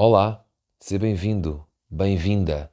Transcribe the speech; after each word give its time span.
Olá, 0.00 0.46
seja 0.78 1.00
bem-vindo, 1.00 1.66
bem-vinda 1.90 2.70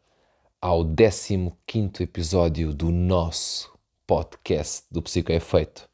ao 0.62 0.86
15 0.86 2.04
episódio 2.04 2.72
do 2.72 2.92
nosso 2.92 3.76
podcast 4.06 4.86
do 4.92 5.02
Psico 5.02 5.32
é 5.32 5.40
Feito. 5.40 5.90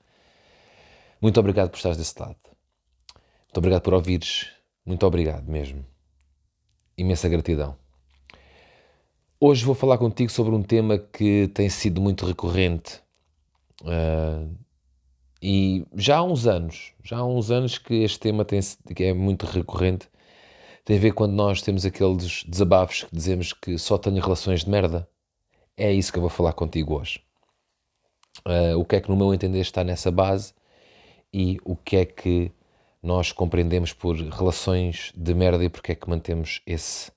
Muito 1.22 1.40
obrigado 1.40 1.70
por 1.70 1.78
estares 1.78 1.98
desse 1.98 2.20
lado. 2.20 2.36
Muito 3.46 3.58
obrigado 3.58 3.82
por 3.82 3.94
ouvires. 3.94 4.50
Muito 4.86 5.08
obrigado 5.08 5.50
mesmo. 5.50 5.86
Imensa 6.98 7.30
gratidão. 7.30 7.78
Hoje 9.40 9.64
vou 9.64 9.74
falar 9.74 9.98
contigo 10.00 10.30
sobre 10.30 10.54
um 10.54 10.62
tema 10.62 10.98
que 10.98 11.50
tem 11.54 11.70
sido 11.70 12.02
muito 12.02 12.26
recorrente. 12.26 13.00
Uh, 13.84 14.54
e 15.42 15.86
já 15.96 16.18
há 16.18 16.24
uns 16.24 16.46
anos, 16.46 16.92
já 17.02 17.20
há 17.20 17.26
uns 17.26 17.50
anos 17.52 17.78
que 17.78 18.04
este 18.04 18.20
tema 18.20 18.44
tem, 18.44 18.60
que 18.94 19.06
é 19.06 19.14
muito 19.14 19.46
recorrente 19.46 20.12
tem 20.84 20.98
a 20.98 21.00
ver 21.00 21.14
quando 21.14 21.34
nós 21.34 21.62
temos 21.62 21.86
aqueles 21.86 22.44
desabafos 22.44 23.04
que 23.04 23.16
dizemos 23.16 23.54
que 23.54 23.78
só 23.78 23.98
tenho 23.98 24.22
relações 24.22 24.64
de 24.64 24.70
merda. 24.70 25.08
É 25.78 25.92
isso 25.92 26.12
que 26.12 26.18
eu 26.18 26.22
vou 26.22 26.30
falar 26.30 26.54
contigo 26.54 27.00
hoje. 27.00 27.22
Uh, 28.46 28.78
o 28.80 28.86
que 28.86 28.96
é 28.96 29.02
que, 29.02 29.10
no 29.10 29.16
meu 29.16 29.34
entender, 29.34 29.60
está 29.60 29.84
nessa 29.84 30.10
base 30.10 30.54
e 31.34 31.60
o 31.64 31.76
que 31.76 31.98
é 31.98 32.06
que 32.06 32.52
nós 33.02 33.32
compreendemos 33.32 33.94
por 33.94 34.16
relações 34.16 35.12
de 35.16 35.34
merda 35.34 35.64
e 35.64 35.70
porque 35.70 35.92
é 35.92 35.96
que 35.96 36.10
mantemos 36.10 36.62
esse, 36.66 37.12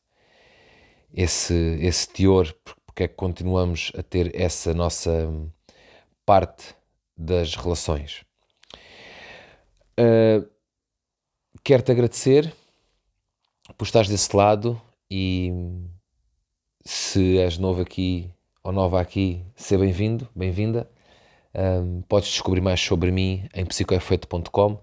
esse, 1.12 1.54
esse 1.80 2.08
teor, 2.08 2.54
porque 2.86 3.04
é 3.04 3.08
que 3.08 3.14
continuamos 3.14 3.92
a 3.96 4.02
ter 4.02 4.34
essa 4.38 4.74
nossa 4.74 5.30
parte 6.24 6.74
das 7.16 7.54
relações. 7.54 8.24
Uh, 9.98 10.48
Quero-te 11.62 11.92
agradecer 11.92 12.52
por 13.76 13.84
estares 13.84 14.08
desse 14.08 14.34
lado 14.34 14.80
e 15.10 15.52
se 16.84 17.38
és 17.38 17.58
novo 17.58 17.80
aqui 17.80 18.30
ou 18.62 18.72
nova 18.72 19.00
aqui, 19.00 19.44
seja 19.54 19.80
bem-vindo, 19.80 20.28
bem-vinda. 20.34 20.90
Um, 21.54 22.02
podes 22.02 22.30
descobrir 22.30 22.60
mais 22.60 22.80
sobre 22.80 23.10
mim 23.10 23.48
em 23.54 23.64
psicoefeito.com, 23.64 24.78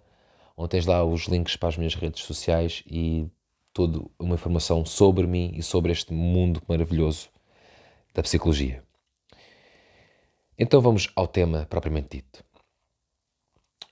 onde 0.56 0.70
tens 0.70 0.86
lá 0.86 1.04
os 1.04 1.26
links 1.26 1.56
para 1.56 1.70
as 1.70 1.78
minhas 1.78 1.96
redes 1.96 2.24
sociais 2.24 2.84
e 2.86 3.28
toda 3.74 4.02
uma 4.20 4.36
informação 4.36 4.86
sobre 4.86 5.26
mim 5.26 5.52
e 5.56 5.64
sobre 5.64 5.92
este 5.92 6.14
mundo 6.14 6.62
maravilhoso 6.68 7.30
da 8.14 8.22
psicologia. 8.22 8.84
Então 10.58 10.82
vamos 10.82 11.12
ao 11.16 11.28
tema 11.28 11.66
propriamente 11.70 12.18
dito. 12.18 12.44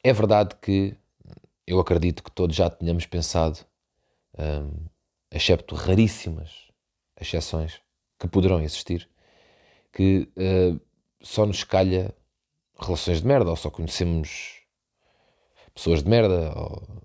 É 0.03 0.13
verdade 0.13 0.55
que 0.61 0.95
eu 1.65 1.79
acredito 1.79 2.23
que 2.23 2.31
todos 2.31 2.55
já 2.55 2.69
tenhamos 2.69 3.05
pensado 3.05 3.59
um, 4.39 4.85
excepto 5.31 5.75
raríssimas 5.75 6.69
exceções 7.19 7.81
que 8.17 8.27
poderão 8.27 8.61
existir, 8.61 9.09
que 9.91 10.29
uh, 10.37 10.79
só 11.21 11.45
nos 11.45 11.63
calha 11.63 12.13
relações 12.79 13.21
de 13.21 13.27
merda, 13.27 13.49
ou 13.49 13.55
só 13.55 13.69
conhecemos 13.69 14.61
pessoas 15.73 16.01
de 16.03 16.09
merda, 16.09 16.53
ou... 16.57 17.03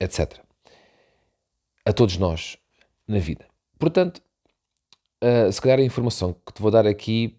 etc. 0.00 0.40
A 1.84 1.92
todos 1.92 2.16
nós 2.16 2.58
na 3.06 3.18
vida. 3.18 3.46
Portanto, 3.78 4.20
uh, 5.22 5.50
se 5.50 5.60
calhar 5.60 5.78
a 5.78 5.84
informação 5.84 6.32
que 6.32 6.52
te 6.52 6.60
vou 6.60 6.70
dar 6.70 6.86
aqui 6.86 7.38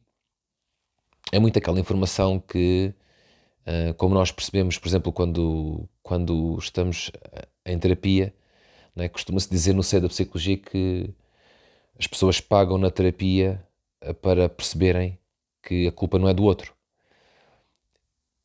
é 1.31 1.39
muito 1.39 1.59
aquela 1.59 1.79
informação 1.79 2.39
que, 2.39 2.93
uh, 3.65 3.93
como 3.95 4.13
nós 4.13 4.31
percebemos, 4.31 4.77
por 4.77 4.87
exemplo, 4.87 5.11
quando, 5.11 5.89
quando 6.01 6.57
estamos 6.57 7.11
em 7.67 7.77
terapia, 7.77 8.33
é? 8.95 9.07
costuma-se 9.07 9.49
dizer 9.49 9.73
no 9.73 9.83
seio 9.83 10.01
da 10.01 10.09
psicologia 10.09 10.57
que 10.57 11.09
as 11.99 12.07
pessoas 12.07 12.39
pagam 12.39 12.77
na 12.77 12.89
terapia 12.89 13.63
eh, 14.01 14.13
para 14.13 14.49
perceberem 14.49 15.17
que 15.61 15.87
a 15.87 15.91
culpa 15.91 16.17
não 16.17 16.27
é 16.27 16.33
do 16.33 16.43
outro. 16.43 16.73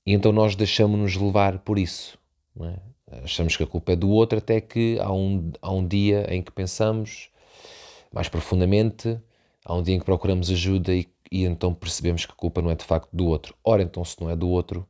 E 0.05 0.13
então 0.13 0.33
nós 0.33 0.57
deixamos-nos 0.57 1.17
levar 1.17 1.59
por 1.61 1.79
isso. 1.79 2.19
É? 2.61 3.23
Achamos 3.23 3.57
que 3.57 3.63
a 3.63 3.67
culpa 3.67 3.93
é 3.93 3.97
do 3.97 4.11
outro, 4.11 4.39
até 4.39 4.61
que 4.61 4.99
há 5.01 5.13
um, 5.13 5.53
há 5.61 5.71
um 5.73 5.87
dia 5.87 6.27
em 6.35 6.43
que 6.43 6.51
pensamos 6.51 7.31
mais 8.13 8.29
profundamente, 8.29 9.19
há 9.65 9.75
um 9.75 9.83
dia 9.83 9.95
em 9.95 9.99
que 9.99 10.05
procuramos 10.05 10.51
ajuda 10.51 10.95
e, 10.95 11.09
e 11.31 11.45
então 11.45 11.73
percebemos 11.73 12.27
que 12.27 12.33
a 12.33 12.37
culpa 12.37 12.61
não 12.61 12.71
é 12.71 12.75
de 12.75 12.85
facto 12.85 13.09
do 13.13 13.27
outro. 13.27 13.55
Ora, 13.65 13.83
então, 13.83 14.05
se 14.05 14.21
não 14.21 14.29
é 14.29 14.37
do 14.37 14.49
outro, 14.49 14.87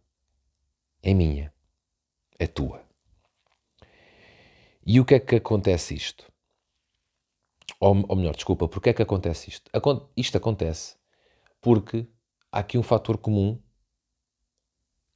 é 1.02 1.12
minha, 1.12 1.52
é 2.38 2.46
tua. 2.46 2.80
E 4.84 4.98
o 4.98 5.04
que 5.04 5.14
é 5.14 5.20
que 5.20 5.36
acontece 5.36 5.94
isto? 5.94 6.30
Ou, 7.78 8.04
ou 8.08 8.16
melhor, 8.16 8.34
desculpa, 8.34 8.68
porque 8.68 8.90
é 8.90 8.92
que 8.92 9.02
acontece 9.02 9.50
isto? 9.50 9.70
Isto 10.16 10.36
acontece 10.36 10.96
porque 11.60 12.06
há 12.50 12.58
aqui 12.58 12.76
um 12.76 12.82
fator 12.82 13.16
comum 13.16 13.60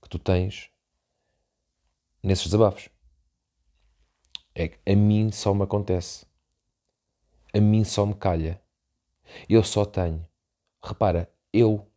que 0.00 0.08
tu 0.08 0.18
tens 0.18 0.70
nesses 2.22 2.44
desabafos. 2.44 2.88
É 4.54 4.68
que 4.68 4.78
a 4.90 4.94
mim 4.94 5.30
só 5.32 5.52
me 5.52 5.64
acontece. 5.64 6.26
A 7.52 7.60
mim 7.60 7.84
só 7.84 8.06
me 8.06 8.14
calha. 8.14 8.62
Eu 9.48 9.62
só 9.62 9.84
tenho. 9.84 10.26
Repara, 10.82 11.30
eu 11.52 11.90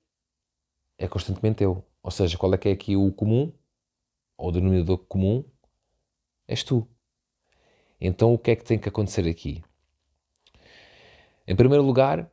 é 0.97 1.07
constantemente 1.07 1.63
eu. 1.63 1.85
Ou 2.01 2.11
seja, 2.11 2.37
qual 2.37 2.53
é 2.53 2.57
que 2.57 2.69
é 2.69 2.71
aqui 2.71 2.95
o 2.95 3.11
comum? 3.11 3.53
Ou 4.37 4.49
o 4.49 4.51
denominador 4.51 4.97
comum? 4.97 5.43
És 6.47 6.63
tu. 6.63 6.87
Então, 7.99 8.33
o 8.33 8.37
que 8.37 8.51
é 8.51 8.55
que 8.55 8.63
tem 8.63 8.79
que 8.79 8.87
acontecer 8.87 9.27
aqui? 9.27 9.63
Em 11.47 11.55
primeiro 11.55 11.83
lugar, 11.83 12.31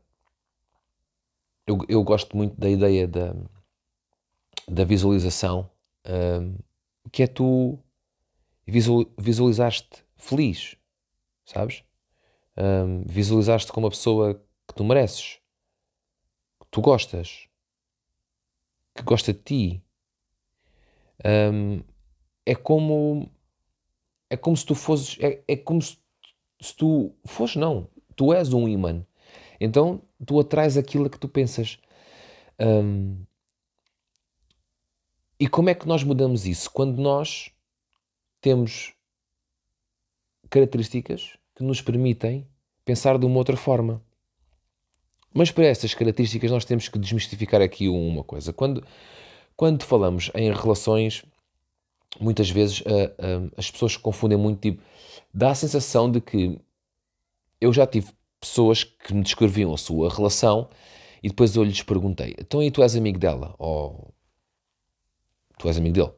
eu, 1.67 1.79
eu 1.89 2.03
gosto 2.05 2.37
muito 2.37 2.59
da 2.59 2.69
ideia 2.69 3.09
da, 3.09 3.35
da 4.69 4.85
visualização, 4.85 5.71
um, 6.07 6.57
que 7.11 7.23
é 7.23 7.27
tu 7.27 7.79
visualizaste 8.67 10.05
feliz, 10.17 10.77
sabes? 11.45 11.83
Um, 12.57 13.03
visualizaste 13.07 13.73
como 13.73 13.87
a 13.87 13.91
pessoa 13.91 14.35
que 14.69 14.75
tu 14.75 14.85
mereces, 14.85 15.41
que 16.61 16.67
tu 16.71 16.81
gostas, 16.81 17.49
que 18.95 19.03
gosta 19.03 19.33
de 19.33 19.41
ti. 19.41 19.83
Um, 21.25 21.83
é 22.45 22.55
como 22.55 23.31
é 24.29 24.37
como 24.37 24.57
se 24.57 24.65
tu 24.67 24.75
fosses. 24.75 25.17
É, 25.21 25.43
é 25.47 25.57
como 25.57 25.81
se, 25.81 25.99
se 26.61 26.75
tu. 26.75 27.15
Fosses, 27.25 27.57
não. 27.57 27.89
Tu 28.15 28.33
és 28.33 28.53
um 28.53 28.69
imã. 28.69 29.05
Então 29.61 30.03
tu 30.25 30.41
atrás 30.41 30.77
aquilo 30.77 31.11
que 31.11 31.19
tu 31.19 31.29
pensas. 31.29 31.79
Um, 32.59 33.25
e 35.39 35.47
como 35.47 35.69
é 35.69 35.75
que 35.75 35.87
nós 35.87 36.03
mudamos 36.03 36.47
isso? 36.47 36.71
Quando 36.71 37.01
nós 37.01 37.51
temos 38.41 38.95
características 40.49 41.37
que 41.55 41.63
nos 41.63 41.83
permitem 41.83 42.47
pensar 42.85 43.19
de 43.19 43.27
uma 43.27 43.39
outra 43.39 43.57
forma. 43.57 44.03
Mas 45.35 45.51
para 45.51 45.67
essas 45.67 45.93
características 45.93 46.51
nós 46.51 46.65
temos 46.65 46.89
que 46.89 46.99
desmistificar 46.99 47.61
aqui 47.61 47.89
uma 47.89 48.25
coisa. 48.25 48.53
Quando, 48.53 48.87
quando 49.55 49.85
falamos 49.85 50.31
em 50.35 50.51
relações 50.53 51.25
muitas 52.21 52.51
vezes 52.51 52.81
uh, 52.81 52.85
uh, 52.85 53.53
as 53.57 53.71
pessoas 53.71 53.97
confundem 53.97 54.39
muito, 54.39 54.61
tipo, 54.61 54.83
dá 55.33 55.51
a 55.51 55.55
sensação 55.55 56.11
de 56.11 56.21
que 56.21 56.59
eu 57.61 57.73
já 57.73 57.87
tive 57.87 58.11
pessoas 58.41 58.85
que 58.85 59.15
me 59.15 59.23
descreviam 59.23 59.73
a 59.73 59.79
sua 59.79 60.09
relação 60.13 60.69
e 61.23 61.29
depois 61.29 61.57
eu 61.57 61.65
lhes 61.65 61.83
perguntei, 61.83 62.35
então 62.39 62.63
e 62.63 62.71
tu 62.71 62.83
és 62.83 62.95
amigo 62.95 63.19
dela? 63.19 63.55
Ou 63.59 64.15
tu 65.59 65.69
és 65.69 65.77
amigo 65.77 65.95
dele? 65.95 66.13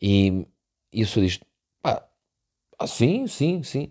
E, 0.00 0.46
e 0.92 1.02
a 1.02 1.04
pessoa 1.06 1.26
diz, 1.26 1.40
ah, 1.84 2.02
ah, 2.78 2.86
sim, 2.86 3.26
sim, 3.26 3.62
sim. 3.62 3.90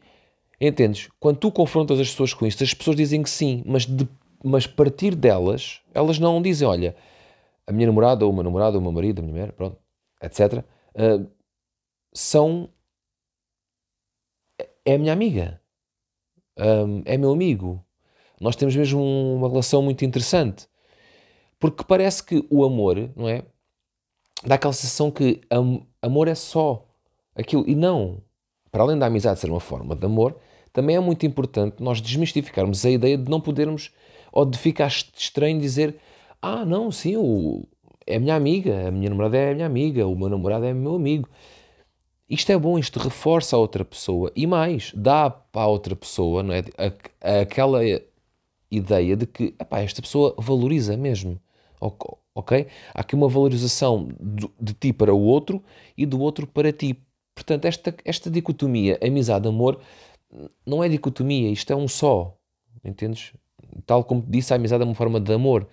Entendes? 0.59 1.09
Quando 1.19 1.37
tu 1.37 1.51
confrontas 1.51 1.99
as 1.99 2.09
pessoas 2.09 2.33
com 2.33 2.45
isto, 2.45 2.63
as 2.63 2.73
pessoas 2.73 2.95
dizem 2.95 3.21
que 3.21 3.29
sim, 3.29 3.63
mas, 3.65 3.85
de, 3.85 4.07
mas 4.43 4.65
partir 4.65 5.13
delas, 5.13 5.81
elas 5.93 6.17
não 6.17 6.41
dizem, 6.41 6.67
olha, 6.67 6.95
a 7.67 7.71
minha 7.71 7.85
namorada, 7.85 8.25
ou 8.25 8.31
o 8.31 8.33
meu 8.33 8.43
namorado, 8.43 8.75
ou 8.75 8.81
o 8.81 8.83
meu 8.83 8.91
marido, 8.91 9.19
a 9.19 9.21
minha 9.21 9.33
mulher, 9.33 9.51
pronto, 9.51 9.77
etc. 10.21 10.63
Uh, 10.95 11.29
são. 12.13 12.69
É 14.85 14.95
a 14.95 14.97
minha 14.97 15.13
amiga. 15.13 15.61
Um, 16.57 17.01
é 17.05 17.17
meu 17.17 17.31
amigo. 17.31 17.83
Nós 18.39 18.55
temos 18.55 18.75
mesmo 18.75 19.01
uma 19.01 19.49
relação 19.49 19.81
muito 19.81 20.05
interessante. 20.05 20.67
Porque 21.59 21.83
parece 21.83 22.23
que 22.23 22.45
o 22.49 22.63
amor, 22.63 23.09
não 23.15 23.27
é? 23.27 23.43
Dá 24.45 24.55
aquela 24.55 24.73
sensação 24.73 25.09
que 25.09 25.41
am 25.49 25.81
amor 26.01 26.27
é 26.27 26.35
só 26.35 26.85
aquilo. 27.35 27.67
E 27.67 27.75
não. 27.75 28.21
Para 28.71 28.83
além 28.83 28.97
da 28.97 29.07
amizade 29.07 29.39
ser 29.39 29.49
uma 29.49 29.59
forma 29.59 29.95
de 29.95 30.05
amor, 30.05 30.39
também 30.71 30.95
é 30.95 30.99
muito 30.99 31.25
importante 31.25 31.81
nós 31.81 31.99
desmistificarmos 31.99 32.85
a 32.85 32.91
ideia 32.91 33.17
de 33.17 33.29
não 33.29 33.41
podermos, 33.41 33.91
ou 34.31 34.45
de 34.45 34.57
ficar 34.57 34.87
estranho 34.87 35.59
dizer: 35.59 35.95
Ah, 36.41 36.63
não, 36.63 36.91
sim, 36.91 37.17
o, 37.17 37.63
é 38.05 38.19
minha 38.19 38.35
amiga, 38.35 38.87
a 38.87 38.91
minha 38.91 39.09
namorada 39.09 39.37
é 39.37 39.53
minha 39.53 39.65
amiga, 39.65 40.05
o 40.05 40.15
meu 40.15 40.29
namorado 40.29 40.65
é 40.65 40.73
meu 40.73 40.95
amigo. 40.95 41.27
Isto 42.29 42.51
é 42.51 42.57
bom, 42.57 42.77
isto 42.77 42.99
reforça 42.99 43.55
a 43.55 43.59
outra 43.59 43.85
pessoa 43.85 44.31
e 44.35 44.45
mais, 44.45 44.91
dá 44.93 45.33
a 45.53 45.67
outra 45.67 45.95
pessoa 45.95 46.43
não 46.43 46.53
é, 46.53 46.63
aquela 47.41 47.79
ideia 48.69 49.15
de 49.15 49.25
que 49.25 49.55
epá, 49.59 49.79
esta 49.79 50.01
pessoa 50.01 50.35
valoriza 50.37 50.97
mesmo. 50.97 51.39
Ok? 52.35 52.67
Há 52.93 53.01
aqui 53.01 53.15
uma 53.15 53.29
valorização 53.29 54.09
de 54.59 54.73
ti 54.73 54.91
para 54.91 55.13
o 55.13 55.21
outro 55.21 55.63
e 55.97 56.05
do 56.05 56.19
outro 56.19 56.45
para 56.45 56.71
ti. 56.71 57.01
Portanto, 57.33 57.65
esta, 57.65 57.95
esta 58.03 58.29
dicotomia 58.29 58.99
amizade-amor 59.01 59.79
não 60.65 60.83
é 60.83 60.89
dicotomia, 60.89 61.49
isto 61.49 61.71
é 61.71 61.75
um 61.75 61.87
só. 61.87 62.37
Entendes? 62.83 63.33
Tal 63.85 64.03
como 64.03 64.23
disse, 64.27 64.53
a 64.53 64.55
amizade 64.55 64.83
é 64.83 64.85
uma 64.85 64.95
forma 64.95 65.19
de 65.19 65.33
amor. 65.33 65.67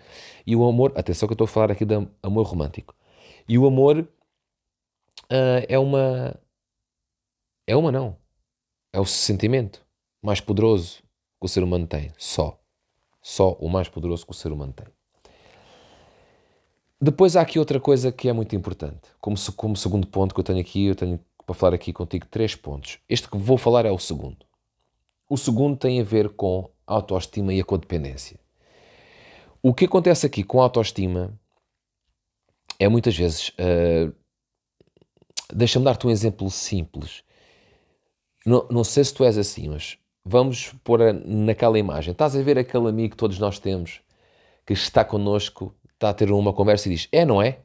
E 0.47 0.55
o 0.55 0.67
amor, 0.67 0.93
atenção 0.95 1.27
que 1.27 1.33
eu 1.33 1.35
estou 1.35 1.47
a 1.47 1.49
falar 1.49 1.71
aqui 1.73 1.85
de 1.85 1.95
amor 2.23 2.47
romântico. 2.47 2.95
E 3.49 3.59
o 3.59 3.67
amor 3.67 3.99
uh, 3.99 5.65
é 5.69 5.79
uma. 5.79 6.35
É 7.67 7.75
uma, 7.77 7.91
não. 7.91 8.17
É 8.93 9.01
o 9.01 9.07
sentimento 9.07 9.85
mais 10.23 10.41
poderoso 10.41 11.03
que 11.41 11.47
o 11.47 11.49
ser 11.49 11.63
humano 11.63 11.87
tem. 11.87 12.13
Só. 12.19 12.61
Só 13.23 13.53
o 13.55 13.69
mais 13.69 13.89
poderoso 13.89 14.25
que 14.25 14.33
o 14.33 14.35
ser 14.35 14.53
humano 14.53 14.73
tem. 14.73 14.87
Depois 17.01 17.37
há 17.37 17.43
aqui 17.43 17.59
outra 17.59 17.81
coisa 17.81 18.13
que 18.13 18.29
é 18.29 18.33
muito 18.33 18.55
importante. 18.55 19.11
Como, 19.21 19.37
como 19.57 19.77
segundo 19.77 20.07
ponto 20.07 20.35
que 20.35 20.41
eu 20.41 20.45
tenho 20.45 20.61
aqui, 20.61 20.87
eu 20.87 20.95
tenho 20.95 21.21
para 21.45 21.55
falar 21.55 21.75
aqui 21.75 21.93
contigo 21.93 22.27
três 22.27 22.55
pontos. 22.55 22.99
Este 23.09 23.29
que 23.29 23.37
vou 23.37 23.59
falar 23.59 23.85
é 23.85 23.91
o 23.91 23.99
segundo. 23.99 24.47
O 25.29 25.37
segundo 25.37 25.77
tem 25.77 26.01
a 26.01 26.05
ver 26.05 26.31
com 26.31 26.71
a 26.87 26.95
autoestima 26.95 27.53
e 27.53 27.61
a 27.61 27.65
codependência. 27.65 28.39
O 29.63 29.75
que 29.75 29.87
acontece 29.87 30.27
aqui 30.27 30.43
com 30.43 30.61
a 30.61 30.65
autoestima 30.65 31.39
é 32.79 32.89
muitas 32.89 33.17
vezes. 33.17 33.51
Uh, 33.51 34.15
Deixa-me 35.53 35.85
dar-te 35.85 36.07
um 36.07 36.11
exemplo 36.11 36.51
simples. 36.51 37.23
Não, 38.45 38.67
não 38.71 38.85
sei 38.85 39.05
se 39.05 39.15
tu 39.15 39.25
és 39.25 39.39
assim, 39.39 39.69
mas 39.69 39.99
vamos 40.25 40.73
pôr 40.85 41.01
naquela 41.25 41.79
imagem. 41.79 42.13
Estás 42.13 42.37
a 42.37 42.43
ver 42.43 42.59
aquele 42.59 42.89
amigo 42.89 43.13
que 43.13 43.17
todos 43.17 43.39
nós 43.39 43.59
temos 43.59 44.01
que 44.67 44.73
está 44.73 45.05
connosco, 45.05 45.75
está 45.93 46.11
a 46.11 46.15
ter 46.15 46.31
uma 46.31 46.53
conversa 46.53 46.89
e 46.89 46.93
diz: 46.93 47.09
É, 47.11 47.25
não 47.25 47.41
é? 47.41 47.61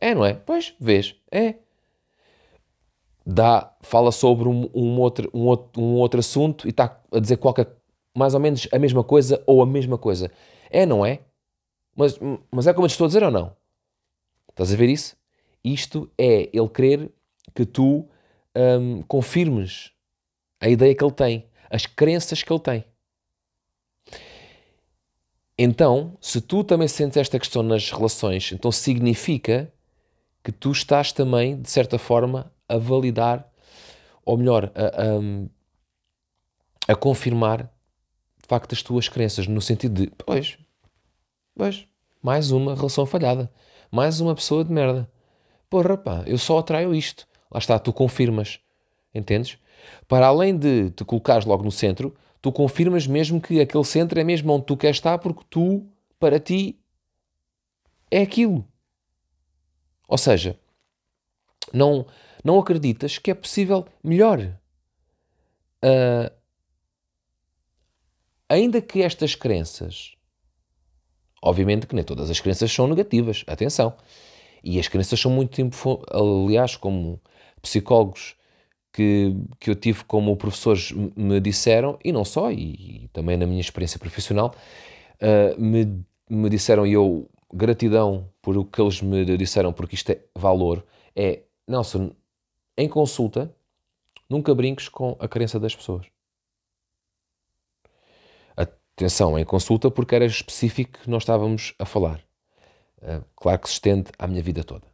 É, 0.00 0.14
não 0.14 0.24
é? 0.24 0.34
Pois, 0.34 0.74
vês, 0.80 1.14
é 1.30 1.56
dá, 3.24 3.74
fala 3.80 4.12
sobre 4.12 4.48
um, 4.48 4.68
um, 4.74 5.00
outro, 5.00 5.30
um, 5.32 5.46
outro, 5.46 5.80
um 5.80 5.94
outro 5.94 6.20
assunto 6.20 6.66
e 6.66 6.70
está 6.70 7.00
a 7.12 7.18
dizer 7.18 7.36
qualquer, 7.36 7.68
mais 8.16 8.34
ou 8.34 8.40
menos 8.40 8.68
a 8.72 8.78
mesma 8.78 9.02
coisa 9.02 9.42
ou 9.46 9.62
a 9.62 9.66
mesma 9.66 9.96
coisa. 9.96 10.30
É, 10.70 10.84
não 10.84 11.04
é? 11.04 11.20
Mas, 11.94 12.18
mas 12.50 12.66
é 12.66 12.72
como 12.72 12.84
eu 12.84 12.88
te 12.88 12.92
estou 12.92 13.04
a 13.04 13.08
dizer 13.08 13.22
ou 13.22 13.30
não? 13.30 13.54
Estás 14.50 14.72
a 14.72 14.76
ver 14.76 14.88
isso? 14.88 15.16
Isto 15.64 16.10
é 16.18 16.50
ele 16.52 16.68
querer 16.68 17.10
que 17.54 17.64
tu 17.64 18.08
hum, 18.56 19.02
confirmes 19.02 19.92
a 20.60 20.68
ideia 20.68 20.94
que 20.94 21.02
ele 21.02 21.12
tem, 21.12 21.46
as 21.70 21.86
crenças 21.86 22.42
que 22.42 22.52
ele 22.52 22.60
tem. 22.60 22.84
Então, 25.58 26.16
se 26.20 26.40
tu 26.40 26.64
também 26.64 26.88
sentes 26.88 27.16
esta 27.16 27.38
questão 27.38 27.62
nas 27.62 27.90
relações, 27.90 28.52
então 28.52 28.72
significa 28.72 29.72
que 30.42 30.50
tu 30.50 30.72
estás 30.72 31.12
também, 31.12 31.60
de 31.60 31.70
certa 31.70 31.98
forma, 31.98 32.52
a 32.68 32.78
validar, 32.78 33.48
ou 34.24 34.36
melhor, 34.36 34.72
a, 34.74 34.86
a, 36.88 36.92
a 36.92 36.96
confirmar 36.96 37.70
de 38.42 38.48
facto 38.48 38.72
as 38.72 38.82
tuas 38.82 39.08
crenças, 39.08 39.46
no 39.46 39.60
sentido 39.60 40.02
de, 40.02 40.10
pois, 40.16 40.58
pois, 41.54 41.86
mais 42.20 42.50
uma 42.50 42.74
relação 42.74 43.06
falhada, 43.06 43.52
mais 43.90 44.20
uma 44.20 44.34
pessoa 44.34 44.64
de 44.64 44.72
merda. 44.72 45.08
Porra, 45.70 45.96
pá, 45.96 46.24
eu 46.26 46.38
só 46.38 46.58
atraio 46.58 46.94
isto. 46.94 47.26
Lá 47.52 47.58
está, 47.58 47.78
tu 47.78 47.92
confirmas, 47.92 48.60
entendes? 49.14 49.58
Para 50.08 50.26
além 50.26 50.56
de 50.56 50.90
te 50.90 51.04
colocares 51.04 51.44
logo 51.44 51.62
no 51.62 51.70
centro, 51.70 52.16
tu 52.40 52.50
confirmas 52.50 53.06
mesmo 53.06 53.40
que 53.40 53.60
aquele 53.60 53.84
centro 53.84 54.18
é 54.18 54.24
mesmo 54.24 54.52
onde 54.52 54.64
tu 54.64 54.76
queres 54.76 54.96
estar, 54.96 55.18
porque 55.18 55.44
tu, 55.50 55.86
para 56.18 56.40
ti, 56.40 56.80
é 58.10 58.22
aquilo. 58.22 58.66
Ou 60.08 60.16
seja, 60.16 60.58
não, 61.72 62.06
não 62.42 62.58
acreditas 62.58 63.18
que 63.18 63.30
é 63.30 63.34
possível 63.34 63.86
melhor. 64.02 64.40
Uh, 65.84 66.32
ainda 68.48 68.80
que 68.80 69.02
estas 69.02 69.34
crenças, 69.34 70.14
obviamente 71.42 71.86
que 71.86 71.94
nem 71.94 72.04
todas 72.04 72.30
as 72.30 72.40
crenças 72.40 72.72
são 72.72 72.86
negativas, 72.86 73.44
atenção. 73.46 73.94
E 74.64 74.78
as 74.78 74.88
crenças 74.88 75.18
são 75.18 75.30
muito 75.30 75.60
aliás, 76.10 76.76
como 76.76 77.20
psicólogos 77.62 78.36
que, 78.92 79.34
que 79.58 79.70
eu 79.70 79.74
tive 79.74 80.04
como 80.04 80.36
professores 80.36 80.92
me 81.16 81.40
disseram, 81.40 81.98
e 82.04 82.12
não 82.12 82.24
só, 82.24 82.50
e, 82.50 83.04
e 83.04 83.08
também 83.12 83.36
na 83.36 83.46
minha 83.46 83.60
experiência 83.60 83.98
profissional, 83.98 84.54
uh, 85.20 85.60
me, 85.60 86.04
me 86.28 86.50
disseram, 86.50 86.86
e 86.86 86.92
eu, 86.92 87.28
gratidão 87.52 88.28
por 88.42 88.56
o 88.56 88.64
que 88.64 88.80
eles 88.80 89.00
me 89.00 89.24
disseram, 89.36 89.72
porque 89.72 89.94
isto 89.94 90.10
é 90.10 90.20
valor, 90.36 90.84
é, 91.16 91.42
Nelson, 91.66 92.12
em 92.76 92.88
consulta, 92.88 93.54
nunca 94.28 94.54
brinques 94.54 94.88
com 94.88 95.16
a 95.18 95.28
crença 95.28 95.58
das 95.58 95.74
pessoas. 95.74 96.06
Atenção, 98.56 99.38
em 99.38 99.44
consulta, 99.44 99.90
porque 99.90 100.14
era 100.14 100.24
específico 100.26 100.98
que 101.00 101.10
nós 101.10 101.22
estávamos 101.22 101.74
a 101.78 101.86
falar. 101.86 102.20
Uh, 102.98 103.24
claro 103.34 103.58
que 103.58 103.68
se 103.68 103.74
estende 103.74 104.10
à 104.18 104.26
minha 104.26 104.42
vida 104.42 104.62
toda. 104.62 104.91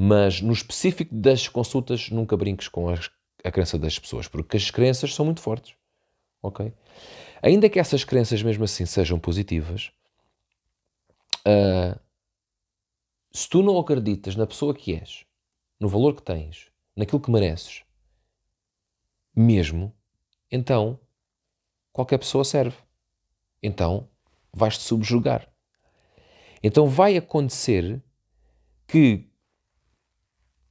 Mas 0.00 0.40
no 0.40 0.52
específico 0.52 1.12
das 1.12 1.48
consultas, 1.48 2.08
nunca 2.08 2.36
brinques 2.36 2.68
com 2.68 2.88
as, 2.88 3.10
a 3.42 3.50
crença 3.50 3.76
das 3.76 3.98
pessoas, 3.98 4.28
porque 4.28 4.56
as 4.56 4.70
crenças 4.70 5.12
são 5.12 5.24
muito 5.24 5.40
fortes. 5.40 5.74
Ok? 6.40 6.72
Ainda 7.42 7.68
que 7.68 7.80
essas 7.80 8.04
crenças, 8.04 8.40
mesmo 8.40 8.62
assim, 8.62 8.86
sejam 8.86 9.18
positivas, 9.18 9.90
uh, 11.44 11.98
se 13.32 13.48
tu 13.48 13.60
não 13.60 13.76
acreditas 13.76 14.36
na 14.36 14.46
pessoa 14.46 14.72
que 14.72 14.94
és, 14.94 15.24
no 15.80 15.88
valor 15.88 16.14
que 16.14 16.22
tens, 16.22 16.70
naquilo 16.94 17.20
que 17.20 17.32
mereces, 17.32 17.82
mesmo, 19.34 19.92
então 20.48 20.96
qualquer 21.92 22.18
pessoa 22.18 22.44
serve. 22.44 22.76
Então 23.60 24.08
vais-te 24.52 24.84
subjugar. 24.84 25.52
Então 26.62 26.86
vai 26.86 27.16
acontecer 27.16 28.00
que 28.86 29.27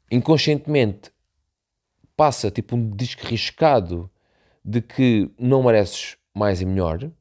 inconscientemente 0.10 1.12
passa 2.16 2.50
tipo 2.50 2.76
um 2.76 2.90
disco 2.90 3.26
riscado 3.26 4.10
de 4.64 4.82
que 4.82 5.32
não 5.40 5.64
mereces 5.64 6.18
mais 6.34 6.62
e 6.62 6.66
melhor. 6.66 7.12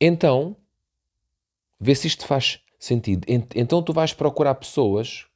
Então, 0.00 0.56
vê 1.78 1.94
se 1.94 2.06
isto 2.06 2.26
faz 2.26 2.60
sentido. 2.78 3.26
Então 3.54 3.82
tu 3.82 3.92
vais 3.92 4.12
procurar 4.12 4.54
pessoas 4.54 5.26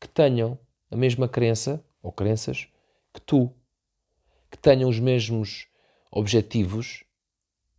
que 0.00 0.08
tenham 0.08 0.58
a 0.90 0.96
mesma 0.96 1.28
crença 1.28 1.84
ou 2.02 2.10
crenças 2.10 2.68
que 3.12 3.20
tu, 3.20 3.52
que 4.50 4.56
tenham 4.56 4.88
os 4.88 4.98
mesmos 4.98 5.66
objetivos 6.10 7.04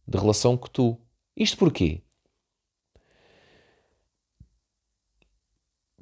de 0.08 0.18
relação 0.18 0.56
que 0.56 0.70
tu. 0.70 0.98
Isto 1.36 1.58
porquê? 1.58 2.02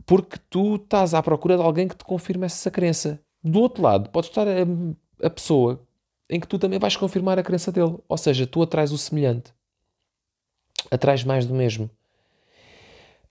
Porque 0.09 0.39
tu 0.49 0.77
estás 0.77 1.13
à 1.13 1.21
procura 1.21 1.55
de 1.55 1.61
alguém 1.61 1.87
que 1.87 1.95
te 1.95 2.03
confirme 2.03 2.47
essa 2.47 2.71
crença. 2.71 3.19
Do 3.43 3.59
outro 3.59 3.83
lado, 3.83 4.09
pode 4.09 4.25
estar 4.25 4.47
a, 4.47 4.65
a 5.23 5.29
pessoa 5.29 5.79
em 6.27 6.39
que 6.39 6.47
tu 6.47 6.57
também 6.57 6.79
vais 6.79 6.97
confirmar 6.97 7.37
a 7.37 7.43
crença 7.43 7.71
dele. 7.71 7.95
Ou 8.09 8.17
seja, 8.17 8.47
tu 8.47 8.63
atrás 8.63 8.91
o 8.91 8.97
semelhante. 8.97 9.53
Atrás 10.89 11.23
mais 11.23 11.45
do 11.45 11.53
mesmo. 11.53 11.91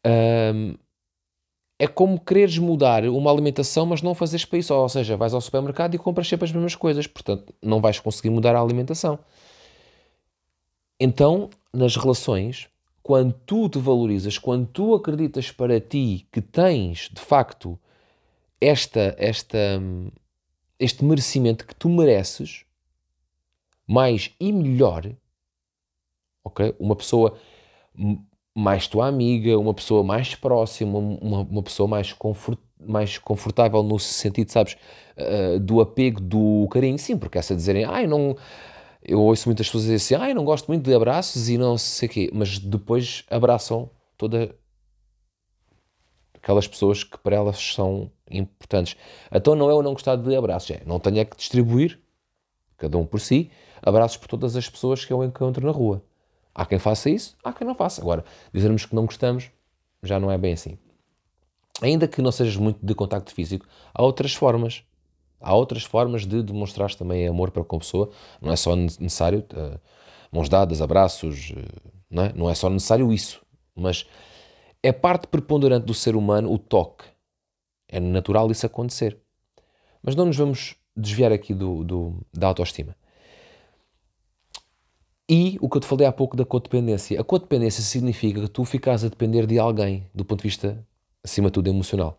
Um, 0.06 0.76
é 1.80 1.88
como 1.88 2.20
quereres 2.20 2.58
mudar 2.58 3.04
uma 3.06 3.32
alimentação, 3.32 3.84
mas 3.84 4.00
não 4.00 4.14
fazeres 4.14 4.44
para 4.44 4.60
isso. 4.60 4.72
Ou 4.72 4.88
seja, 4.88 5.16
vais 5.16 5.34
ao 5.34 5.40
supermercado 5.40 5.96
e 5.96 5.98
compras 5.98 6.28
sempre 6.28 6.44
as 6.44 6.52
mesmas 6.52 6.76
coisas. 6.76 7.08
Portanto, 7.08 7.52
não 7.60 7.80
vais 7.80 7.98
conseguir 7.98 8.30
mudar 8.30 8.54
a 8.54 8.60
alimentação. 8.60 9.18
Então, 11.00 11.50
nas 11.72 11.96
relações, 11.96 12.68
quando 13.08 13.32
tu 13.46 13.70
te 13.70 13.78
valorizas, 13.78 14.36
quando 14.36 14.66
tu 14.66 14.94
acreditas 14.94 15.50
para 15.50 15.80
ti 15.80 16.28
que 16.30 16.42
tens, 16.42 17.08
de 17.10 17.22
facto, 17.22 17.78
esta, 18.60 19.16
esta, 19.16 19.56
este 20.78 21.02
merecimento 21.02 21.66
que 21.66 21.74
tu 21.74 21.88
mereces, 21.88 22.66
mais 23.86 24.30
e 24.38 24.52
melhor, 24.52 25.10
ok? 26.44 26.76
Uma 26.78 26.94
pessoa 26.94 27.38
mais 28.54 28.86
tua 28.86 29.06
amiga, 29.06 29.58
uma 29.58 29.72
pessoa 29.72 30.04
mais 30.04 30.34
próxima, 30.34 30.98
uma, 30.98 31.40
uma 31.40 31.62
pessoa 31.62 31.88
mais, 31.88 32.12
confort, 32.12 32.60
mais 32.78 33.16
confortável 33.16 33.82
no 33.82 33.98
sentido, 33.98 34.52
sabes, 34.52 34.76
uh, 35.16 35.58
do 35.58 35.80
apego, 35.80 36.20
do 36.20 36.68
carinho. 36.70 36.98
Sim, 36.98 37.16
porque 37.16 37.38
essa 37.38 37.56
dizerem, 37.56 37.86
ai, 37.86 38.06
não. 38.06 38.36
Eu 39.02 39.20
ouço 39.20 39.48
muitas 39.48 39.66
pessoas 39.66 39.84
dizer 39.84 39.96
assim, 39.96 40.14
ai, 40.14 40.34
não 40.34 40.44
gosto 40.44 40.66
muito 40.68 40.84
de 40.84 40.94
abraços 40.94 41.48
e 41.48 41.56
não 41.56 41.78
sei 41.78 42.08
o 42.08 42.10
quê, 42.10 42.30
mas 42.32 42.58
depois 42.58 43.24
abraçam 43.30 43.90
toda 44.16 44.54
aquelas 46.34 46.66
pessoas 46.66 47.04
que 47.04 47.18
para 47.18 47.36
elas 47.36 47.58
são 47.58 48.10
importantes. 48.30 48.96
Então 49.30 49.54
não 49.54 49.70
é 49.70 49.74
o 49.74 49.82
não 49.82 49.92
gostar 49.92 50.16
de 50.16 50.36
abraços, 50.36 50.70
é 50.70 50.82
não 50.84 50.98
tenho 50.98 51.18
é 51.18 51.24
que 51.24 51.36
distribuir, 51.36 52.00
cada 52.76 52.96
um 52.98 53.06
por 53.06 53.20
si, 53.20 53.50
abraços 53.82 54.16
por 54.16 54.28
todas 54.28 54.56
as 54.56 54.68
pessoas 54.68 55.04
que 55.04 55.12
eu 55.12 55.22
encontro 55.22 55.64
na 55.64 55.72
rua. 55.72 56.02
Há 56.54 56.66
quem 56.66 56.78
faça 56.78 57.08
isso, 57.08 57.36
há 57.44 57.52
quem 57.52 57.66
não 57.66 57.74
faça. 57.74 58.00
Agora, 58.00 58.24
dizermos 58.52 58.84
que 58.84 58.94
não 58.94 59.06
gostamos 59.06 59.50
já 60.02 60.18
não 60.18 60.30
é 60.30 60.36
bem 60.36 60.54
assim. 60.54 60.76
Ainda 61.80 62.08
que 62.08 62.20
não 62.20 62.32
sejas 62.32 62.56
muito 62.56 62.84
de 62.84 62.94
contacto 62.94 63.32
físico, 63.32 63.66
há 63.94 64.02
outras 64.02 64.34
formas. 64.34 64.82
Há 65.40 65.54
outras 65.54 65.84
formas 65.84 66.26
de 66.26 66.42
demonstrar 66.42 66.92
também 66.94 67.26
amor 67.26 67.50
para 67.50 67.64
com 67.64 67.76
a 67.76 67.78
pessoa. 67.78 68.10
Não 68.40 68.52
é 68.52 68.56
só 68.56 68.74
necessário 68.74 69.44
uh, 69.54 69.80
mãos 70.32 70.48
dadas, 70.48 70.82
abraços, 70.82 71.50
uh, 71.50 71.90
não, 72.10 72.24
é? 72.24 72.32
não 72.34 72.50
é 72.50 72.54
só 72.54 72.68
necessário 72.68 73.12
isso. 73.12 73.40
Mas 73.74 74.06
é 74.82 74.92
parte 74.92 75.26
preponderante 75.26 75.86
do 75.86 75.94
ser 75.94 76.16
humano 76.16 76.52
o 76.52 76.58
toque. 76.58 77.04
É 77.88 78.00
natural 78.00 78.50
isso 78.50 78.66
acontecer. 78.66 79.18
Mas 80.02 80.14
não 80.14 80.26
nos 80.26 80.36
vamos 80.36 80.76
desviar 80.96 81.32
aqui 81.32 81.54
do, 81.54 81.84
do 81.84 82.14
da 82.32 82.48
autoestima. 82.48 82.96
E 85.28 85.58
o 85.60 85.68
que 85.68 85.76
eu 85.76 85.80
te 85.80 85.86
falei 85.86 86.06
há 86.06 86.12
pouco 86.12 86.36
da 86.36 86.44
codependência. 86.44 87.20
A 87.20 87.24
codependência 87.24 87.82
significa 87.82 88.40
que 88.40 88.48
tu 88.48 88.64
ficas 88.64 89.04
a 89.04 89.08
depender 89.08 89.46
de 89.46 89.58
alguém 89.58 90.06
do 90.14 90.24
ponto 90.24 90.38
de 90.38 90.48
vista, 90.48 90.84
acima 91.22 91.48
de 91.48 91.52
tudo, 91.52 91.68
emocional. 91.68 92.18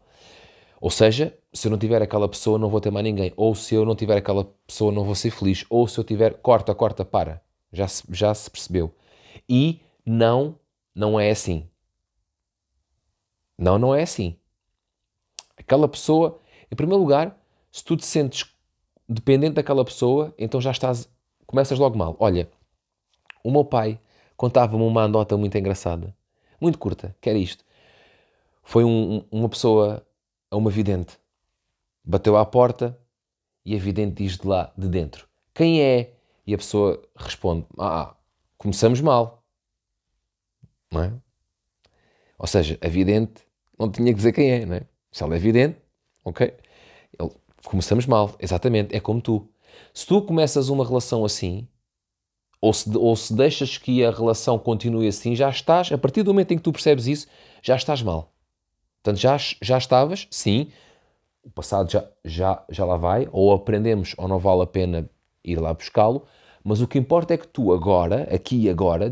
Ou 0.79 0.91
seja, 0.91 1.35
se 1.51 1.67
eu 1.67 1.71
não 1.71 1.77
tiver 1.77 2.01
aquela 2.01 2.27
pessoa, 2.27 2.59
não 2.59 2.69
vou 2.69 2.79
ter 2.79 2.91
mais 2.91 3.03
ninguém. 3.03 3.33
Ou 3.35 3.55
se 3.55 3.75
eu 3.75 3.85
não 3.85 3.95
tiver 3.95 4.17
aquela 4.17 4.45
pessoa, 4.65 4.91
não 4.91 5.03
vou 5.03 5.15
ser 5.15 5.31
feliz. 5.31 5.65
Ou 5.69 5.87
se 5.87 5.97
eu 5.99 6.03
tiver, 6.03 6.35
corta, 6.35 6.73
corta, 6.75 7.03
para. 7.03 7.41
Já 7.71 7.87
se, 7.87 8.03
já 8.11 8.33
se 8.33 8.49
percebeu. 8.49 8.93
E 9.47 9.79
não, 10.05 10.55
não 10.93 11.19
é 11.19 11.31
assim. 11.31 11.67
Não, 13.57 13.77
não 13.77 13.93
é 13.93 14.03
assim. 14.03 14.35
Aquela 15.57 15.87
pessoa, 15.87 16.39
em 16.71 16.75
primeiro 16.75 17.01
lugar, 17.01 17.37
se 17.71 17.83
tu 17.83 17.97
te 17.97 18.05
sentes 18.05 18.45
dependente 19.07 19.55
daquela 19.55 19.83
pessoa, 19.83 20.33
então 20.37 20.61
já 20.61 20.71
estás, 20.71 21.09
começas 21.45 21.77
logo 21.79 21.97
mal. 21.97 22.15
Olha, 22.19 22.49
o 23.43 23.51
meu 23.51 23.65
pai 23.65 23.99
contava-me 24.37 24.83
uma 24.83 25.03
anedota 25.03 25.35
muito 25.35 25.57
engraçada, 25.57 26.15
muito 26.61 26.77
curta, 26.77 27.15
que 27.19 27.29
era 27.29 27.37
isto. 27.37 27.65
Foi 28.63 28.83
um, 28.83 29.23
uma 29.31 29.49
pessoa 29.49 30.05
uma 30.57 30.69
vidente. 30.69 31.17
Bateu 32.09 32.35
à 32.35 32.43
porta 32.43 32.99
e 33.63 33.75
a 33.75 33.77
vidente 33.77 34.23
diz 34.23 34.35
de 34.35 34.47
lá, 34.47 34.73
de 34.75 34.87
dentro, 34.87 35.27
quem 35.53 35.79
é? 35.79 36.15
E 36.47 36.55
a 36.55 36.57
pessoa 36.57 36.99
responde, 37.15 37.67
ah, 37.77 38.15
começamos 38.57 38.99
mal. 38.99 39.43
Não 40.91 41.03
é? 41.03 41.13
Ou 42.39 42.47
seja, 42.47 42.79
a 42.81 42.87
vidente 42.87 43.43
não 43.77 43.91
tinha 43.91 44.07
que 44.07 44.15
dizer 44.15 44.33
quem 44.33 44.49
é, 44.49 44.65
não 44.65 44.77
é? 44.77 44.87
Se 45.11 45.21
ela 45.21 45.35
é 45.35 45.37
vidente, 45.37 45.77
ok? 46.25 46.51
Ele, 47.19 47.31
começamos 47.63 48.07
mal, 48.07 48.35
exatamente, 48.39 48.95
é 48.95 48.99
como 48.99 49.21
tu. 49.21 49.47
Se 49.93 50.07
tu 50.07 50.19
começas 50.23 50.69
uma 50.69 50.83
relação 50.83 51.23
assim, 51.23 51.67
ou 52.59 52.73
se, 52.73 52.97
ou 52.97 53.15
se 53.15 53.35
deixas 53.35 53.77
que 53.77 54.03
a 54.03 54.09
relação 54.09 54.57
continue 54.57 55.07
assim, 55.07 55.35
já 55.35 55.47
estás, 55.47 55.91
a 55.91 55.97
partir 55.99 56.23
do 56.23 56.33
momento 56.33 56.53
em 56.53 56.57
que 56.57 56.63
tu 56.63 56.71
percebes 56.71 57.05
isso, 57.05 57.27
já 57.61 57.75
estás 57.75 58.01
mal. 58.01 58.33
Portanto, 59.03 59.21
já, 59.21 59.37
já 59.61 59.77
estavas, 59.77 60.27
sim, 60.31 60.71
o 61.43 61.49
passado 61.49 61.91
já, 61.91 62.07
já, 62.23 62.63
já 62.69 62.85
lá 62.85 62.97
vai, 62.97 63.27
ou 63.31 63.53
aprendemos 63.53 64.13
ou 64.17 64.27
não 64.27 64.39
vale 64.39 64.63
a 64.63 64.67
pena 64.67 65.09
ir 65.43 65.59
lá 65.59 65.73
buscá-lo, 65.73 66.25
mas 66.63 66.81
o 66.81 66.87
que 66.87 66.99
importa 66.99 67.33
é 67.33 67.37
que 67.37 67.47
tu 67.47 67.73
agora, 67.73 68.23
aqui 68.33 68.63
e 68.63 68.69
agora, 68.69 69.11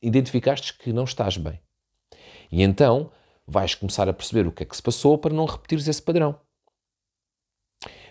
identificaste 0.00 0.76
que 0.78 0.92
não 0.92 1.04
estás 1.04 1.36
bem. 1.36 1.60
E 2.50 2.62
então 2.62 3.10
vais 3.46 3.74
começar 3.74 4.08
a 4.08 4.12
perceber 4.12 4.46
o 4.46 4.52
que 4.52 4.62
é 4.62 4.66
que 4.66 4.76
se 4.76 4.82
passou 4.82 5.18
para 5.18 5.34
não 5.34 5.44
repetires 5.44 5.88
esse 5.88 6.00
padrão. 6.00 6.38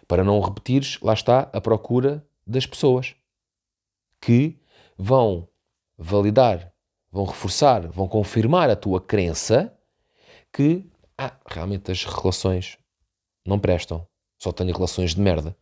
Para 0.08 0.24
não 0.24 0.40
repetires, 0.42 1.00
lá 1.02 1.14
está, 1.14 1.50
a 1.54 1.62
procura 1.62 2.26
das 2.46 2.66
pessoas 2.66 3.16
que 4.20 4.60
vão 4.98 5.48
validar, 5.98 6.74
vão 7.12 7.26
reforçar, 7.26 7.88
vão 7.88 8.08
confirmar 8.08 8.70
a 8.70 8.76
tua 8.76 9.00
crença 9.00 9.74
que 10.52 10.86
ah, 11.18 11.36
realmente 11.48 11.92
as 11.92 12.04
relações 12.04 12.78
não 13.46 13.60
prestam, 13.60 14.08
só 14.38 14.52
tenho 14.52 14.74
relações 14.74 15.14
de 15.14 15.22
merda. 15.22 15.56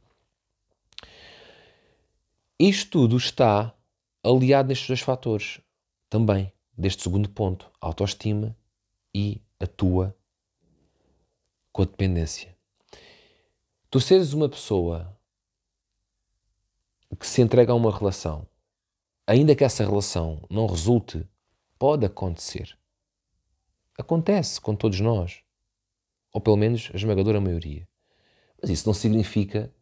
Isto 2.60 2.92
tudo 2.92 3.18
está 3.18 3.74
aliado 4.24 4.70
nestes 4.70 4.88
dois 4.88 5.02
fatores 5.02 5.60
também, 6.10 6.52
deste 6.78 7.04
segundo 7.04 7.30
ponto, 7.30 7.72
autoestima 7.80 8.56
e 9.14 9.42
a 9.60 9.66
tua 9.66 10.16
codependência. 11.72 12.56
Tu 13.90 14.00
seres 14.00 14.34
uma 14.34 14.48
pessoa 14.48 15.18
que 17.20 17.28
se 17.28 17.42
entrega 17.42 17.74
a 17.74 17.76
uma 17.76 17.96
relação 17.96 18.48
ainda 19.32 19.56
que 19.56 19.64
essa 19.64 19.86
relação 19.86 20.42
não 20.50 20.68
resulte, 20.68 21.26
pode 21.80 22.06
acontecer. 22.06 22.78
Acontece 23.98 24.60
com 24.60 24.76
todos 24.76 25.00
nós. 25.00 25.42
Ou 26.34 26.42
pelo 26.42 26.58
menos 26.58 26.90
a 26.94 26.98
esmagadora 26.98 27.42
maioria. 27.42 27.88
Mas 28.62 28.70
isso 28.70 28.88
não 28.88 28.94
significa 28.94 29.74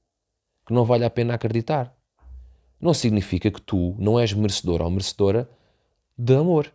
que 0.65 0.73
não 0.73 0.85
vale 0.85 1.05
a 1.05 1.09
pena 1.09 1.33
acreditar. 1.33 1.95
Não 2.79 2.93
significa 2.93 3.51
que 3.51 3.61
tu 3.61 3.95
não 3.99 4.19
és 4.19 4.33
merecedor 4.33 4.81
ou 4.81 4.89
merecedora 4.89 5.49
de 6.17 6.35
amor. 6.35 6.73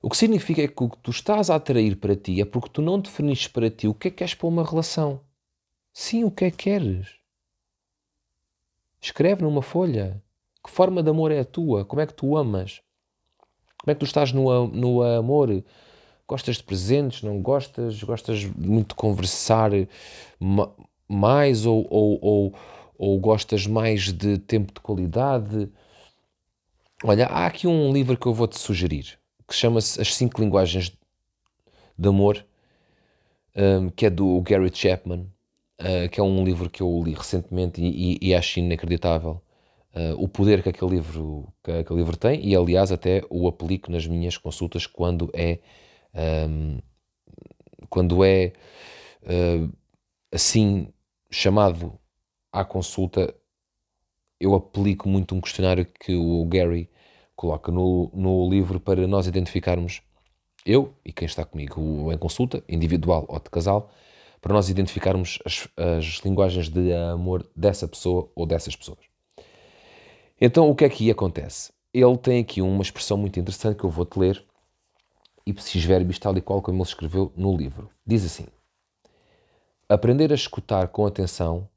O 0.00 0.08
que 0.08 0.16
significa 0.16 0.62
é 0.62 0.68
que 0.68 0.82
o 0.82 0.88
que 0.88 0.98
tu 0.98 1.10
estás 1.10 1.50
a 1.50 1.56
atrair 1.56 1.96
para 1.96 2.14
ti 2.14 2.40
é 2.40 2.44
porque 2.44 2.68
tu 2.68 2.80
não 2.80 3.00
definiste 3.00 3.50
para 3.50 3.70
ti 3.70 3.88
o 3.88 3.94
que 3.94 4.08
é 4.08 4.10
que 4.10 4.18
queres 4.18 4.34
para 4.34 4.46
uma 4.46 4.64
relação. 4.64 5.20
Sim, 5.92 6.24
o 6.24 6.30
que 6.30 6.44
é 6.44 6.50
que 6.50 6.58
queres. 6.58 7.16
Escreve 9.00 9.42
numa 9.42 9.62
folha. 9.62 10.22
Que 10.64 10.70
forma 10.70 11.02
de 11.02 11.10
amor 11.10 11.30
é 11.32 11.40
a 11.40 11.44
tua? 11.44 11.84
Como 11.84 12.00
é 12.00 12.06
que 12.06 12.14
tu 12.14 12.36
amas? 12.36 12.80
Como 13.80 13.90
é 13.90 13.94
que 13.94 14.00
tu 14.00 14.06
estás 14.06 14.32
no, 14.32 14.68
no 14.68 15.02
amor? 15.02 15.64
Gostas 16.28 16.56
de 16.56 16.62
presentes? 16.62 17.22
Não 17.22 17.40
gostas? 17.40 18.02
Gostas 18.02 18.44
muito 18.44 18.90
de 18.90 18.94
conversar 18.94 19.70
mais 21.08 21.64
ou, 21.64 21.86
ou, 21.90 22.18
ou, 22.20 22.54
ou 22.98 23.18
gostas 23.18 23.66
mais 23.66 24.12
de 24.12 24.36
tempo 24.38 24.74
de 24.74 24.80
qualidade? 24.80 25.70
Olha, 27.02 27.26
há 27.26 27.46
aqui 27.46 27.66
um 27.66 27.92
livro 27.92 28.16
que 28.16 28.26
eu 28.26 28.34
vou-te 28.34 28.58
sugerir, 28.58 29.18
que 29.46 29.54
chama-se 29.54 30.00
As 30.00 30.14
Cinco 30.14 30.42
Linguagens 30.42 30.92
de 31.96 32.08
Amor, 32.08 32.44
um, 33.56 33.88
que 33.88 34.04
é 34.04 34.10
do 34.10 34.40
Gary 34.42 34.70
Chapman, 34.72 35.26
uh, 35.80 36.08
que 36.10 36.20
é 36.20 36.22
um 36.22 36.44
livro 36.44 36.68
que 36.68 36.82
eu 36.82 37.02
li 37.04 37.14
recentemente 37.14 37.80
e, 37.80 38.18
e, 38.22 38.28
e 38.28 38.34
acho 38.34 38.58
inacreditável 38.58 39.40
uh, 39.94 40.22
o 40.22 40.28
poder 40.28 40.62
que 40.62 40.68
aquele 40.68 40.96
livro, 40.96 41.52
que 41.62 41.70
aquele 41.70 42.00
livro 42.00 42.16
tem 42.16 42.46
e, 42.46 42.54
aliás, 42.54 42.92
até 42.92 43.22
o 43.30 43.48
aplico 43.48 43.90
nas 43.90 44.06
minhas 44.06 44.36
consultas 44.36 44.86
quando 44.86 45.30
é, 45.32 45.60
quando 47.88 48.24
é 48.24 48.52
uh, 49.22 49.72
assim 50.32 50.92
chamado 51.30 51.98
à 52.52 52.64
consulta, 52.64 53.34
eu 54.40 54.54
aplico 54.54 55.08
muito 55.08 55.34
um 55.34 55.40
questionário 55.40 55.84
que 55.84 56.14
o 56.14 56.44
Gary 56.46 56.88
coloca 57.34 57.70
no, 57.70 58.10
no 58.12 58.48
livro 58.48 58.80
para 58.80 59.06
nós 59.06 59.26
identificarmos, 59.26 60.02
eu 60.64 60.94
e 61.04 61.12
quem 61.12 61.26
está 61.26 61.44
comigo 61.44 62.12
em 62.12 62.18
consulta, 62.18 62.62
individual 62.68 63.24
ou 63.28 63.38
de 63.38 63.50
casal, 63.50 63.90
para 64.40 64.52
nós 64.52 64.68
identificarmos 64.68 65.38
as, 65.44 65.68
as 65.76 66.20
linguagens 66.24 66.68
de 66.68 66.92
amor 66.92 67.48
dessa 67.54 67.86
pessoa 67.86 68.30
ou 68.34 68.46
dessas 68.46 68.74
pessoas. 68.74 68.98
Então, 70.40 70.70
o 70.70 70.74
que 70.74 70.84
é 70.84 70.88
que 70.88 71.10
acontece? 71.10 71.72
Ele 71.92 72.16
tem 72.16 72.40
aqui 72.40 72.62
uma 72.62 72.82
expressão 72.82 73.16
muito 73.16 73.40
interessante 73.40 73.76
que 73.76 73.84
eu 73.84 73.90
vou-te 73.90 74.18
ler, 74.18 74.44
ipsis 75.48 75.84
verbis, 75.84 76.18
tal 76.18 76.36
e 76.36 76.40
qual 76.40 76.62
como 76.62 76.78
ele 76.78 76.88
escreveu 76.88 77.32
no 77.36 77.56
livro. 77.56 77.90
Diz 78.06 78.24
assim: 78.24 78.46
Aprender 79.88 80.30
a 80.32 80.34
escutar 80.34 80.88
com 80.88 81.06
atenção 81.06 81.68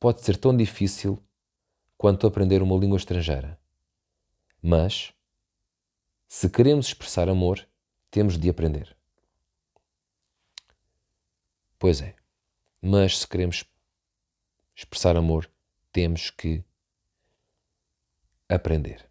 pode 0.00 0.22
ser 0.22 0.36
tão 0.36 0.56
difícil 0.56 1.22
quanto 1.96 2.26
aprender 2.26 2.62
uma 2.62 2.76
língua 2.76 2.96
estrangeira. 2.96 3.58
Mas, 4.62 5.12
se 6.28 6.48
queremos 6.48 6.86
expressar 6.86 7.28
amor, 7.28 7.66
temos 8.10 8.38
de 8.38 8.48
aprender. 8.48 8.96
Pois 11.78 12.00
é, 12.00 12.14
mas 12.80 13.18
se 13.18 13.28
queremos 13.28 13.64
expressar 14.74 15.16
amor, 15.16 15.50
temos 15.92 16.30
que 16.30 16.64
aprender. 18.48 19.08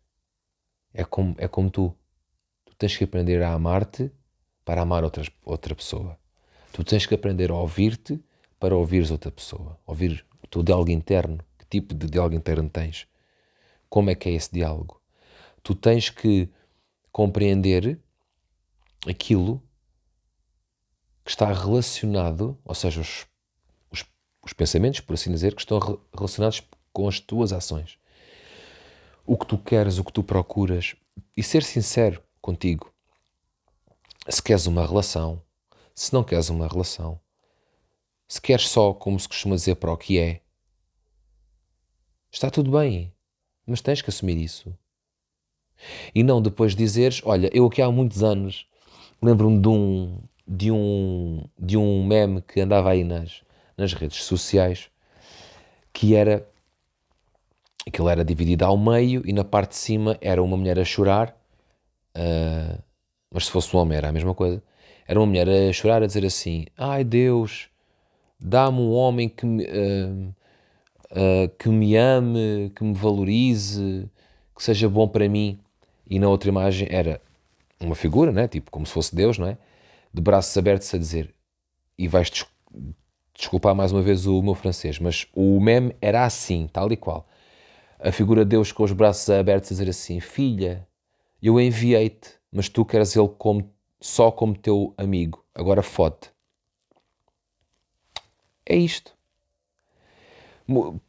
É 0.94 1.04
como, 1.04 1.36
é 1.38 1.48
como 1.48 1.70
tu. 1.70 1.96
Tu 2.76 2.80
tens 2.80 2.98
que 2.98 3.06
aprender 3.06 3.42
a 3.42 3.54
amar-te 3.54 4.12
para 4.66 4.82
amar 4.82 5.06
outras, 5.06 5.32
outra 5.46 5.74
pessoa. 5.74 6.20
Tu 6.74 6.84
tens 6.84 7.06
que 7.06 7.16
aprender 7.16 7.50
a 7.50 7.56
ouvir-te 7.56 8.22
para 8.60 8.76
ouvires 8.76 9.12
outra 9.12 9.32
pessoa. 9.32 9.80
Ouvir 9.88 10.26
o 10.44 10.48
teu 10.48 10.62
diálogo 10.62 10.92
interno. 10.92 11.40
Que 11.58 11.66
tipo 11.66 11.94
de 11.94 12.08
diálogo 12.08 12.36
interno 12.36 12.70
tens? 12.70 13.08
Como 13.88 14.10
é 14.10 14.16
que 14.16 14.28
é 14.28 14.34
esse 14.34 14.52
diálogo? 14.52 15.02
Tu 15.64 15.74
tens 15.74 16.10
que 16.10 16.50
compreender 17.14 17.98
aquilo 19.08 19.64
que 21.24 21.32
está 21.32 21.54
relacionado, 21.54 22.60
ou 22.66 22.76
seja, 22.76 23.00
os, 23.00 23.26
os, 23.90 24.04
os 24.44 24.52
pensamentos, 24.52 25.00
por 25.00 25.14
assim 25.14 25.32
dizer, 25.32 25.56
que 25.56 25.62
estão 25.62 25.80
relacionados 26.14 26.62
com 26.92 27.08
as 27.08 27.22
tuas 27.22 27.54
ações. 27.54 27.98
O 29.26 29.38
que 29.38 29.48
tu 29.48 29.58
queres, 29.58 29.98
o 29.98 30.04
que 30.04 30.12
tu 30.12 30.22
procuras, 30.22 30.94
e 31.38 31.42
ser 31.42 31.64
sincero 31.64 32.25
contigo. 32.46 32.94
Se 34.30 34.42
queres 34.42 34.68
uma 34.68 34.86
relação, 34.86 35.42
se 35.96 36.14
não 36.14 36.24
queres 36.24 36.50
uma 36.50 36.68
relação, 36.68 37.20
se 38.28 38.40
queres 38.40 38.70
só, 38.70 38.94
como 38.94 39.20
se 39.20 39.28
costuma 39.28 39.56
dizer, 39.56 39.76
para 39.76 39.92
o 39.92 39.98
que 39.98 40.20
é, 40.20 40.42
está 42.32 42.52
tudo 42.52 42.70
bem, 42.70 43.12
mas 43.66 43.82
tens 43.82 44.04
que 44.04 44.12
assumir 44.12 44.38
isso. 44.38 44.78
E 46.14 46.22
não 46.22 46.40
depois 46.40 46.76
dizeres, 46.76 47.20
olha, 47.26 47.50
eu 47.52 47.66
aqui 47.66 47.82
há 47.82 47.92
muitos 47.92 48.22
anos 48.22 48.68
lembro-me 49.22 49.60
de 49.60 49.68
um, 49.68 50.20
de, 50.48 50.72
um, 50.72 51.44
de 51.58 51.78
um 51.78 52.06
meme 52.06 52.44
que 52.44 52.62
andava 52.62 52.92
aí 52.92 53.04
nas, 53.04 53.42
nas 53.76 53.94
redes 53.94 54.24
sociais 54.24 54.92
que 55.92 56.14
era 56.14 56.48
aquilo 57.88 58.10
era 58.10 58.24
dividido 58.24 58.66
ao 58.66 58.78
meio 58.78 59.24
e 59.26 59.34
na 59.34 59.44
parte 59.44 59.72
de 59.72 59.78
cima 59.78 60.18
era 60.22 60.42
uma 60.44 60.58
mulher 60.58 60.78
a 60.80 60.86
chorar, 60.86 61.35
uh, 62.16 62.82
mas 63.32 63.46
se 63.46 63.52
fosse 63.52 63.76
um 63.76 63.80
homem 63.80 63.98
era 63.98 64.10
a 64.10 64.12
mesma 64.12 64.34
coisa. 64.34 64.62
Era 65.08 65.20
uma 65.20 65.26
mulher 65.26 65.48
a 65.48 65.74
chorar, 65.74 66.02
a 66.04 66.08
dizer 66.08 66.26
assim: 66.26 66.66
Ai 66.78 67.04
Deus, 67.04 67.70
dá-me 68.40 68.80
um 68.80 68.92
homem 68.92 69.30
que 69.30 69.46
me, 69.46 69.64
uh, 69.64 70.36
uh, 71.12 71.50
que 71.60 71.70
me 71.70 71.96
ame, 71.96 72.72
que 72.76 72.84
me 72.84 72.94
valorize, 72.94 74.10
que 74.56 74.64
seja 74.64 74.90
bom 74.90 75.08
para 75.08 75.28
mim. 75.30 75.60
E 76.10 76.20
na 76.20 76.30
outra 76.30 76.50
imagem 76.50 76.88
era 76.90 77.22
uma 77.80 77.96
figura, 77.96 78.32
né? 78.32 78.48
tipo 78.48 78.72
como 78.72 78.86
se 78.86 78.94
fosse 78.94 79.16
Deus, 79.16 79.38
não 79.38 79.48
é? 79.48 79.58
de 80.16 80.22
braços 80.22 80.56
abertos 80.58 80.94
a 80.94 80.98
dizer, 80.98 81.34
e 81.98 82.08
vais 82.08 82.30
des 82.30 82.46
desculpar 83.38 83.76
mais 83.76 83.92
uma 83.92 84.02
vez 84.02 84.26
o 84.26 84.42
meu 84.42 84.56
francês, 84.56 84.98
mas 84.98 85.28
o 85.36 85.60
meme 85.60 85.94
era 86.02 86.24
assim, 86.24 86.70
tal 86.72 86.90
e 86.90 86.96
qual. 86.96 87.28
A 88.00 88.10
figura 88.12 88.46
de 88.46 88.52
Deus 88.52 88.72
com 88.72 88.84
os 88.84 88.94
braços 88.94 89.30
abertos 89.30 89.72
a 89.72 89.74
dizer 89.74 89.90
assim: 89.90 90.22
Filha, 90.22 90.88
eu 91.48 91.60
enviei-te, 91.60 92.32
mas 92.52 92.70
tu 92.70 92.86
queres 92.86 93.16
ele 93.16 93.30
como, 93.38 93.70
só 94.00 94.32
como 94.32 94.58
teu 94.58 94.94
amigo, 94.98 95.44
agora 95.54 95.84
fode. 95.84 96.32
É 98.66 98.76
isto. 98.76 99.14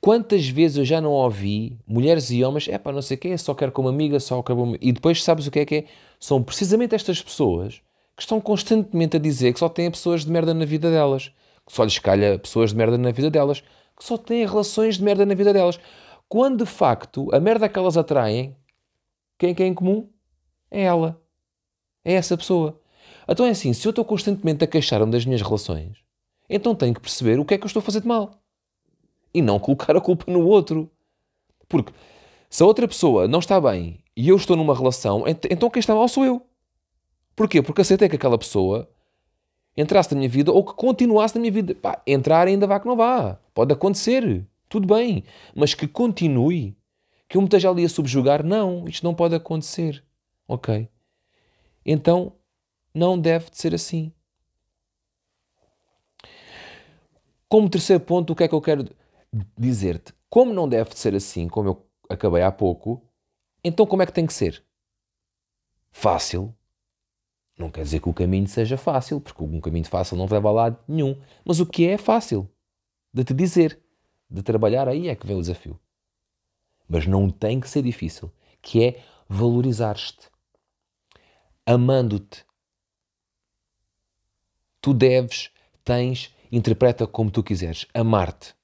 Quantas 0.00 0.46
vezes 0.48 0.76
eu 0.76 0.84
já 0.84 1.00
não 1.00 1.12
ouvi 1.12 1.78
mulheres 1.86 2.30
e 2.30 2.44
homens, 2.44 2.68
é 2.68 2.76
pá, 2.76 2.92
não 2.92 3.00
sei 3.00 3.16
quê, 3.16 3.38
só 3.38 3.54
quero 3.54 3.72
como 3.72 3.88
amiga, 3.88 4.20
só 4.20 4.42
quero 4.42 4.58
como... 4.58 4.76
E 4.80 4.92
depois 4.92 5.24
sabes 5.24 5.46
o 5.46 5.50
que 5.50 5.60
é 5.60 5.64
que 5.64 5.74
é? 5.76 5.84
São 6.20 6.42
precisamente 6.42 6.94
estas 6.94 7.22
pessoas 7.22 7.80
que 8.14 8.22
estão 8.22 8.40
constantemente 8.40 9.16
a 9.16 9.20
dizer 9.20 9.54
que 9.54 9.58
só 9.58 9.68
têm 9.68 9.90
pessoas 9.90 10.24
de 10.24 10.30
merda 10.30 10.52
na 10.52 10.66
vida 10.66 10.90
delas, 10.90 11.32
que 11.66 11.72
só 11.72 11.84
lhes 11.84 11.98
calha 11.98 12.38
pessoas 12.38 12.70
de 12.70 12.76
merda 12.76 12.98
na 12.98 13.10
vida 13.10 13.30
delas, 13.30 13.62
que 13.96 14.04
só 14.04 14.18
têm 14.18 14.46
relações 14.46 14.98
de 14.98 15.04
merda 15.04 15.24
na 15.24 15.34
vida 15.34 15.52
delas. 15.52 15.80
Quando 16.28 16.64
de 16.64 16.70
facto 16.70 17.34
a 17.34 17.40
merda 17.40 17.68
que 17.68 17.78
elas 17.78 17.96
atraem, 17.96 18.54
quem 19.38 19.54
é, 19.58 19.62
é 19.62 19.66
em 19.66 19.74
comum? 19.74 20.08
É 20.70 20.82
ela. 20.82 21.20
É 22.04 22.14
essa 22.14 22.36
pessoa. 22.36 22.80
Então 23.28 23.44
é 23.46 23.50
assim, 23.50 23.72
se 23.72 23.86
eu 23.86 23.90
estou 23.90 24.04
constantemente 24.04 24.62
a 24.64 24.66
queixar-me 24.66 25.10
das 25.10 25.24
minhas 25.24 25.42
relações, 25.42 25.96
então 26.48 26.74
tenho 26.74 26.94
que 26.94 27.00
perceber 27.00 27.38
o 27.38 27.44
que 27.44 27.54
é 27.54 27.58
que 27.58 27.64
eu 27.64 27.68
estou 27.68 27.80
a 27.80 27.84
fazer 27.84 28.00
de 28.00 28.06
mal 28.06 28.40
e 29.34 29.42
não 29.42 29.58
colocar 29.58 29.96
a 29.96 30.00
culpa 30.00 30.30
no 30.30 30.46
outro. 30.46 30.90
Porque 31.68 31.92
se 32.48 32.62
a 32.62 32.66
outra 32.66 32.86
pessoa 32.86 33.26
não 33.26 33.40
está 33.40 33.60
bem 33.60 33.98
e 34.16 34.28
eu 34.28 34.36
estou 34.36 34.56
numa 34.56 34.74
relação, 34.74 35.24
então 35.26 35.68
quem 35.68 35.80
está 35.80 35.94
mal 35.94 36.08
sou 36.08 36.24
eu. 36.24 36.46
Porquê? 37.34 37.60
Porque 37.60 37.82
aceitei 37.82 38.08
que 38.08 38.16
aquela 38.16 38.38
pessoa 38.38 38.88
entrasse 39.76 40.14
na 40.14 40.18
minha 40.18 40.28
vida 40.28 40.50
ou 40.50 40.64
que 40.64 40.72
continuasse 40.72 41.34
na 41.34 41.40
minha 41.40 41.52
vida. 41.52 41.74
Pá, 41.74 42.00
entrar 42.06 42.48
ainda 42.48 42.66
vá 42.66 42.80
que 42.80 42.86
não 42.86 42.96
vá. 42.96 43.38
Pode 43.52 43.72
acontecer. 43.72 44.46
Tudo 44.68 44.86
bem. 44.86 45.22
Mas 45.54 45.74
que 45.74 45.86
continue. 45.86 46.74
Que 47.28 47.36
eu 47.36 47.42
me 47.42 47.46
esteja 47.46 47.68
ali 47.68 47.84
a 47.84 47.88
subjugar. 47.88 48.42
Não, 48.42 48.88
isto 48.88 49.04
não 49.04 49.14
pode 49.14 49.34
acontecer. 49.34 50.02
Ok? 50.48 50.88
Então, 51.84 52.32
não 52.94 53.18
deve 53.18 53.50
de 53.50 53.58
ser 53.58 53.74
assim. 53.74 54.12
Como 57.48 57.70
terceiro 57.70 58.02
ponto, 58.02 58.32
o 58.32 58.36
que 58.36 58.44
é 58.44 58.48
que 58.48 58.54
eu 58.54 58.60
quero 58.60 58.88
dizer-te, 59.56 60.12
como 60.28 60.52
não 60.52 60.68
deve 60.68 60.96
ser 60.96 61.14
assim, 61.14 61.48
como 61.48 61.68
eu 61.68 61.86
acabei 62.08 62.42
há 62.42 62.50
pouco, 62.50 63.02
então 63.62 63.86
como 63.86 64.02
é 64.02 64.06
que 64.06 64.12
tem 64.12 64.26
que 64.26 64.32
ser? 64.32 64.64
Fácil. 65.90 66.54
Não 67.58 67.70
quer 67.70 67.82
dizer 67.82 68.00
que 68.00 68.08
o 68.08 68.14
caminho 68.14 68.46
seja 68.48 68.76
fácil, 68.76 69.20
porque 69.20 69.42
um 69.42 69.60
caminho 69.60 69.86
fácil 69.86 70.16
não 70.16 70.26
leva 70.26 70.48
a 70.48 70.52
lado 70.52 70.78
nenhum. 70.86 71.20
Mas 71.44 71.58
o 71.58 71.66
que 71.66 71.86
é 71.86 71.96
fácil 71.96 72.48
de 73.12 73.24
te 73.24 73.32
dizer, 73.32 73.80
de 74.28 74.42
trabalhar, 74.42 74.88
aí 74.88 75.08
é 75.08 75.14
que 75.14 75.26
vem 75.26 75.36
o 75.36 75.40
desafio. 75.40 75.80
Mas 76.88 77.06
não 77.06 77.30
tem 77.30 77.58
que 77.58 77.68
ser 77.68 77.82
difícil, 77.82 78.30
que 78.60 78.84
é 78.84 79.02
valorizar-te, 79.28 80.30
amando-te. 81.66 82.46
Tu 84.80 84.94
deves, 84.94 85.50
tens, 85.84 86.32
interpreta 86.50 87.06
como 87.06 87.30
tu 87.30 87.42
quiseres, 87.42 87.86
amar-te 87.92 88.56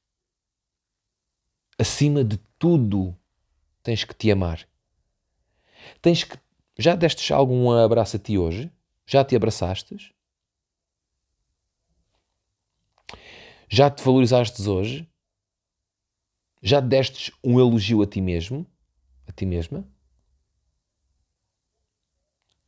acima 1.83 2.23
de 2.23 2.39
tudo, 2.59 3.17
tens 3.83 4.05
que 4.05 4.15
te 4.15 4.31
amar. 4.31 4.67
Tens 6.01 6.25
que. 6.25 6.39
Já 6.79 6.95
destes 6.95 7.31
algum 7.31 7.71
abraço 7.71 8.17
a 8.17 8.19
ti 8.19 8.39
hoje? 8.39 8.73
Já 9.07 9.25
te 9.25 9.37
abraçastes? 9.37 10.11
Já 13.69 13.91
te 13.91 14.03
valorizaste 14.03 14.63
hoje? 14.69 15.09
Já 16.63 16.81
destes 16.81 17.33
um 17.43 17.59
elogio 17.59 18.01
a 18.03 18.07
ti 18.07 18.21
mesmo? 18.21 18.67
A 19.27 19.33
ti 19.33 19.45
mesma? 19.45 19.87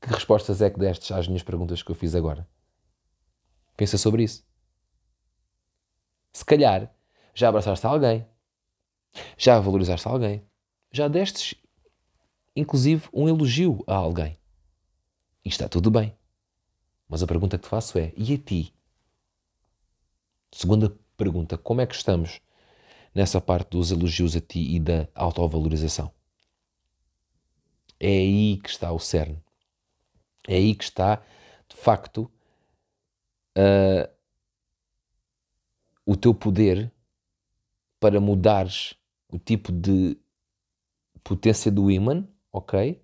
Que 0.04 0.12
respostas 0.12 0.60
é 0.60 0.68
que 0.68 0.78
destes 0.78 1.10
às 1.12 1.26
minhas 1.26 1.42
perguntas 1.42 1.82
que 1.82 1.90
eu 1.90 1.94
fiz 1.94 2.14
agora? 2.14 2.46
Pensa 3.74 3.96
sobre 3.96 4.22
isso. 4.22 4.44
Se 6.30 6.44
calhar 6.44 6.94
já 7.34 7.48
abraçaste 7.48 7.86
alguém, 7.86 8.26
já 9.38 9.58
valorizaste 9.58 10.06
alguém. 10.06 10.46
Já 10.92 11.08
destes, 11.08 11.54
inclusive, 12.54 13.08
um 13.14 13.30
elogio 13.30 13.82
a 13.86 13.94
alguém. 13.94 14.38
E 15.42 15.48
está 15.48 15.70
tudo 15.70 15.90
bem. 15.90 16.14
Mas 17.08 17.22
a 17.22 17.26
pergunta 17.26 17.56
que 17.56 17.64
te 17.64 17.70
faço 17.70 17.98
é: 17.98 18.12
e 18.14 18.34
a 18.34 18.38
ti? 18.38 18.74
Segunda 20.52 20.94
pergunta: 21.16 21.56
como 21.56 21.80
é 21.80 21.86
que 21.86 21.94
estamos 21.94 22.42
nessa 23.14 23.40
parte 23.40 23.70
dos 23.70 23.90
elogios 23.90 24.36
a 24.36 24.40
ti 24.40 24.76
e 24.76 24.78
da 24.78 25.08
autovalorização? 25.14 26.12
É 27.98 28.08
aí 28.08 28.58
que 28.62 28.68
está 28.68 28.92
o 28.92 28.98
cerne. 28.98 29.42
É 30.46 30.57
aí 30.57 30.74
que 30.74 30.85
está, 30.85 31.22
de 31.68 31.76
facto, 31.76 32.30
uh, 33.57 34.09
o 36.04 36.16
teu 36.16 36.35
poder 36.35 36.92
para 37.98 38.20
mudares 38.20 38.94
o 39.28 39.38
tipo 39.38 39.72
de 39.72 40.16
potência 41.22 41.72
do 41.72 41.90
ímã, 41.90 42.28
ok? 42.52 43.02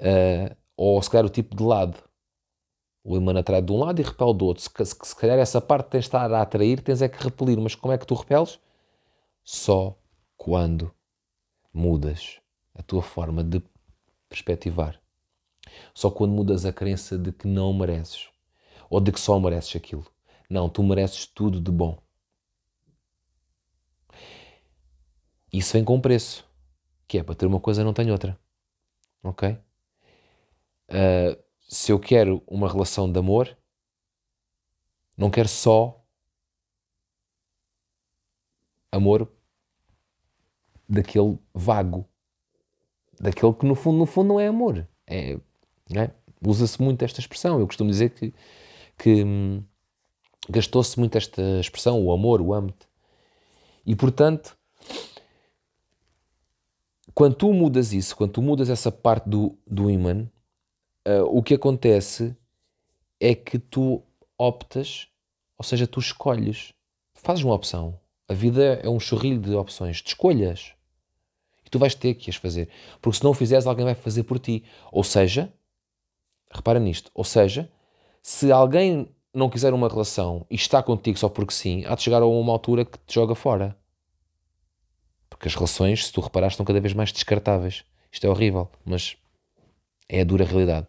Uh, 0.00 0.56
ou 0.76 1.02
se 1.02 1.10
calhar 1.10 1.26
o 1.26 1.30
tipo 1.30 1.54
de 1.54 1.62
lado. 1.62 1.98
O 3.02 3.16
ímã 3.16 3.38
atrai 3.38 3.60
de 3.60 3.72
um 3.72 3.78
lado 3.78 4.00
e 4.00 4.04
repele 4.04 4.34
do 4.34 4.46
outro. 4.46 4.62
Se, 4.62 4.70
se, 4.84 4.96
se 5.02 5.16
calhar 5.16 5.38
essa 5.38 5.60
parte 5.60 5.90
tens 5.90 6.04
de 6.04 6.08
estar 6.08 6.32
a 6.32 6.42
atrair, 6.42 6.80
tens 6.80 7.02
é 7.02 7.08
que 7.08 7.22
repelir. 7.22 7.58
Mas 7.60 7.74
como 7.74 7.92
é 7.92 7.98
que 7.98 8.06
tu 8.06 8.14
repeles? 8.14 8.58
Só 9.42 9.98
quando 10.36 10.94
mudas 11.72 12.40
a 12.74 12.82
tua 12.82 13.02
forma 13.02 13.42
de 13.42 13.62
perspectivar. 14.28 15.00
Só 15.94 16.10
quando 16.10 16.32
mudas 16.32 16.64
a 16.64 16.72
crença 16.72 17.18
de 17.18 17.32
que 17.32 17.46
não 17.46 17.72
mereces. 17.72 18.28
Ou 18.88 19.00
de 19.00 19.12
que 19.12 19.20
só 19.20 19.38
mereces 19.38 19.76
aquilo. 19.76 20.06
Não, 20.48 20.68
tu 20.68 20.82
mereces 20.82 21.26
tudo 21.26 21.60
de 21.60 21.70
bom. 21.70 21.98
Isso 25.52 25.72
vem 25.72 25.84
com 25.84 25.96
um 25.96 26.00
preço, 26.00 26.48
que 27.08 27.18
é 27.18 27.22
para 27.22 27.34
ter 27.34 27.46
uma 27.46 27.60
coisa 27.60 27.84
não 27.84 27.92
tenho 27.92 28.12
outra. 28.12 28.38
Ok? 29.22 29.58
Uh, 30.88 31.42
se 31.68 31.92
eu 31.92 32.00
quero 32.00 32.42
uma 32.46 32.68
relação 32.68 33.10
de 33.10 33.18
amor, 33.18 33.56
não 35.16 35.30
quero 35.30 35.48
só 35.48 36.04
amor 38.90 39.30
daquele 40.88 41.38
vago, 41.54 42.08
daquele 43.20 43.54
que 43.54 43.66
no 43.66 43.74
fundo, 43.74 43.98
no 43.98 44.06
fundo 44.06 44.28
não 44.28 44.40
é 44.40 44.48
amor. 44.48 44.88
É, 45.06 45.38
é? 45.96 46.10
Usa-se 46.44 46.80
muito 46.80 47.04
esta 47.04 47.20
expressão. 47.20 47.58
Eu 47.58 47.66
costumo 47.66 47.90
dizer 47.90 48.10
que, 48.10 48.32
que 48.96 49.24
hum, 49.24 49.62
gastou-se 50.48 50.98
muito 50.98 51.16
esta 51.16 51.42
expressão, 51.60 52.02
o 52.04 52.12
amor, 52.12 52.40
o 52.40 52.54
amo-te. 52.54 52.88
E 53.84 53.94
portanto, 53.96 54.56
quando 57.14 57.34
tu 57.34 57.52
mudas 57.52 57.92
isso, 57.92 58.16
quando 58.16 58.32
tu 58.32 58.42
mudas 58.42 58.70
essa 58.70 58.90
parte 58.90 59.28
do, 59.28 59.58
do 59.66 59.90
imã, 59.90 60.28
uh, 61.06 61.24
o 61.24 61.42
que 61.42 61.54
acontece 61.54 62.36
é 63.18 63.34
que 63.34 63.58
tu 63.58 64.02
optas, 64.38 65.08
ou 65.58 65.64
seja, 65.64 65.86
tu 65.86 66.00
escolhes, 66.00 66.72
fazes 67.14 67.44
uma 67.44 67.54
opção. 67.54 67.98
A 68.28 68.34
vida 68.34 68.80
é 68.82 68.88
um 68.88 69.00
chorrilho 69.00 69.40
de 69.40 69.54
opções, 69.54 69.98
de 69.98 70.08
escolhas. 70.08 70.72
E 71.66 71.68
tu 71.68 71.78
vais 71.78 71.94
ter 71.94 72.14
que 72.14 72.30
as 72.30 72.36
fazer. 72.36 72.68
Porque 73.02 73.18
se 73.18 73.24
não 73.24 73.32
o 73.32 73.34
fizeres, 73.34 73.66
alguém 73.66 73.84
vai 73.84 73.94
fazer 73.94 74.22
por 74.22 74.38
ti. 74.38 74.64
Ou 74.92 75.04
seja, 75.04 75.52
repara 76.50 76.78
nisto, 76.78 77.10
ou 77.14 77.24
seja, 77.24 77.70
se 78.22 78.50
alguém 78.50 79.08
não 79.32 79.48
quiser 79.48 79.72
uma 79.72 79.88
relação 79.88 80.44
e 80.50 80.56
está 80.56 80.82
contigo 80.82 81.18
só 81.18 81.28
porque 81.28 81.54
sim, 81.54 81.84
há 81.86 81.94
de 81.94 82.02
chegar 82.02 82.22
a 82.22 82.26
uma 82.26 82.52
altura 82.52 82.84
que 82.84 82.98
te 82.98 83.14
joga 83.14 83.34
fora. 83.34 83.76
Porque 85.28 85.48
as 85.48 85.54
relações, 85.54 86.06
se 86.06 86.12
tu 86.12 86.20
reparares, 86.20 86.54
estão 86.54 86.66
cada 86.66 86.80
vez 86.80 86.92
mais 86.92 87.12
descartáveis. 87.12 87.84
Isto 88.10 88.26
é 88.26 88.30
horrível, 88.30 88.68
mas 88.84 89.16
é 90.08 90.20
a 90.20 90.24
dura 90.24 90.44
realidade. 90.44 90.88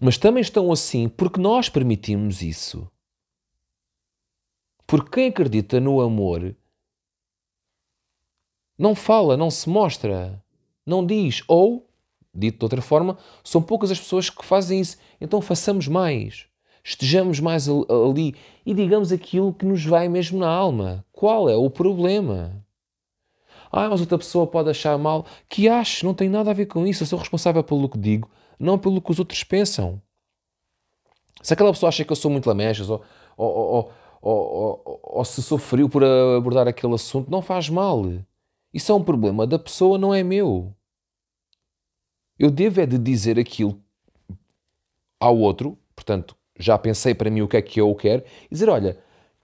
Mas 0.00 0.18
também 0.18 0.40
estão 0.40 0.72
assim 0.72 1.08
porque 1.08 1.40
nós 1.40 1.68
permitimos 1.68 2.42
isso. 2.42 2.90
Porque 4.86 5.10
quem 5.10 5.28
acredita 5.28 5.78
no 5.78 6.00
amor 6.00 6.56
não 8.78 8.94
fala, 8.94 9.36
não 9.36 9.50
se 9.50 9.68
mostra, 9.68 10.42
não 10.84 11.06
diz. 11.06 11.42
Ou, 11.46 11.83
dito 12.34 12.58
de 12.58 12.64
outra 12.64 12.82
forma, 12.82 13.16
são 13.42 13.62
poucas 13.62 13.90
as 13.90 14.00
pessoas 14.00 14.28
que 14.28 14.44
fazem 14.44 14.80
isso. 14.80 14.96
Então 15.20 15.40
façamos 15.40 15.88
mais. 15.88 16.46
Estejamos 16.82 17.40
mais 17.40 17.66
ali 17.68 18.34
e 18.66 18.74
digamos 18.74 19.10
aquilo 19.10 19.54
que 19.54 19.64
nos 19.64 19.84
vai 19.84 20.08
mesmo 20.08 20.38
na 20.38 20.48
alma. 20.48 21.04
Qual 21.12 21.48
é 21.48 21.56
o 21.56 21.70
problema? 21.70 22.62
Ah, 23.72 23.88
mas 23.88 24.00
outra 24.00 24.18
pessoa 24.18 24.46
pode 24.46 24.70
achar 24.70 24.96
mal. 24.98 25.26
Que 25.48 25.68
ache, 25.68 26.04
não 26.04 26.14
tem 26.14 26.28
nada 26.28 26.50
a 26.50 26.54
ver 26.54 26.66
com 26.66 26.86
isso. 26.86 27.02
Eu 27.02 27.06
sou 27.06 27.18
responsável 27.18 27.64
pelo 27.64 27.88
que 27.88 27.98
digo, 27.98 28.30
não 28.58 28.78
pelo 28.78 29.00
que 29.00 29.10
os 29.10 29.18
outros 29.18 29.42
pensam. 29.42 30.00
Se 31.42 31.54
aquela 31.54 31.72
pessoa 31.72 31.88
acha 31.88 32.04
que 32.04 32.12
eu 32.12 32.16
sou 32.16 32.30
muito 32.30 32.46
lamechas 32.46 32.88
ou, 32.88 33.02
ou, 33.36 33.90
ou, 34.22 35.00
ou, 35.02 35.24
se 35.24 35.42
sou 35.42 35.58
frio 35.58 35.88
por 35.88 36.04
abordar 36.04 36.68
aquele 36.68 36.94
assunto, 36.94 37.30
não 37.30 37.42
faz 37.42 37.68
mal. 37.68 38.02
Isso 38.72 38.92
é 38.92 38.94
um 38.94 39.02
problema 39.02 39.46
da 39.46 39.58
pessoa, 39.58 39.98
não 39.98 40.14
é 40.14 40.22
meu. 40.22 40.74
Eu 42.38 42.50
devo 42.50 42.80
é 42.80 42.86
de 42.86 42.98
dizer 42.98 43.38
aquilo 43.38 43.80
ao 45.20 45.38
outro, 45.38 45.78
portanto, 45.94 46.36
já 46.58 46.76
pensei 46.76 47.14
para 47.14 47.30
mim 47.30 47.42
o 47.42 47.48
que 47.48 47.56
é 47.56 47.62
que 47.62 47.80
eu 47.80 47.94
quero, 47.94 48.24
e 48.50 48.54
dizer, 48.54 48.68
olha, 48.68 48.98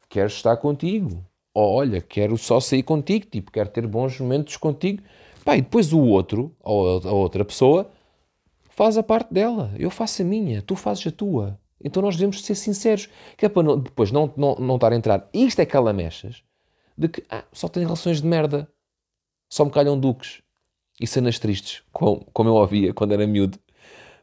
quero 0.08 0.26
estar 0.26 0.56
contigo. 0.56 1.24
Ou, 1.54 1.74
olha, 1.74 2.00
quero 2.00 2.36
só 2.36 2.60
sair 2.60 2.82
contigo, 2.82 3.26
tipo, 3.26 3.50
quero 3.50 3.68
ter 3.68 3.86
bons 3.86 4.18
momentos 4.20 4.56
contigo. 4.56 5.02
Pá, 5.44 5.56
e 5.56 5.62
depois 5.62 5.92
o 5.92 6.00
outro, 6.00 6.54
ou 6.60 7.00
a 7.00 7.12
outra 7.12 7.44
pessoa, 7.44 7.90
faz 8.68 8.98
a 8.98 9.02
parte 9.02 9.32
dela. 9.32 9.72
Eu 9.78 9.90
faço 9.90 10.22
a 10.22 10.24
minha, 10.24 10.62
tu 10.62 10.76
fazes 10.76 11.06
a 11.06 11.10
tua. 11.10 11.58
Então 11.82 12.02
nós 12.02 12.16
devemos 12.16 12.44
ser 12.44 12.54
sinceros, 12.54 13.08
que 13.36 13.46
é 13.46 13.48
para 13.48 13.62
não, 13.62 13.78
depois 13.78 14.12
não, 14.12 14.32
não, 14.36 14.54
não 14.56 14.74
estar 14.74 14.92
a 14.92 14.96
entrar. 14.96 15.28
Isto 15.32 15.60
é 15.60 15.66
calamechas 15.66 16.42
de 16.96 17.08
que 17.08 17.24
ah, 17.30 17.44
só 17.52 17.68
tem 17.68 17.82
relações 17.82 18.20
de 18.20 18.26
merda, 18.26 18.68
só 19.48 19.64
me 19.64 19.70
calham 19.70 19.98
duques 19.98 20.42
e 21.00 21.06
cenas 21.06 21.38
tristes, 21.38 21.82
como, 21.90 22.26
como 22.26 22.50
eu 22.50 22.54
ouvia 22.54 22.92
quando 22.92 23.12
era 23.12 23.26
miúdo. 23.26 23.58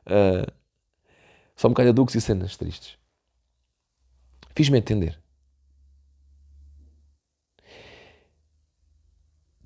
Uh, 0.05 0.49
só 1.55 1.67
me 1.67 1.73
calha 1.73 1.91
duques 1.91 2.13
e 2.13 2.21
cenas 2.21 2.55
tristes. 2.55 2.99
Fiz-me 4.55 4.77
entender. 4.77 5.19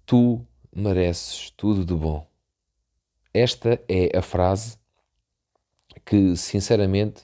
Tu 0.06 0.46
mereces 0.74 1.52
tudo 1.52 1.86
de 1.86 1.94
bom. 1.94 2.26
Esta 3.34 3.82
é 3.90 4.18
a 4.18 4.22
frase 4.22 4.78
que, 6.06 6.36
sinceramente, 6.38 7.24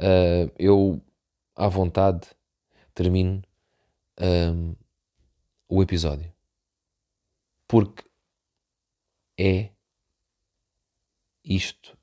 uh, 0.00 0.50
eu, 0.58 1.00
à 1.54 1.68
vontade, 1.68 2.28
termino 2.94 3.42
um, 4.20 4.74
o 5.68 5.82
episódio. 5.82 6.32
Porque 7.66 8.04
é 9.38 9.70
isto 11.44 11.96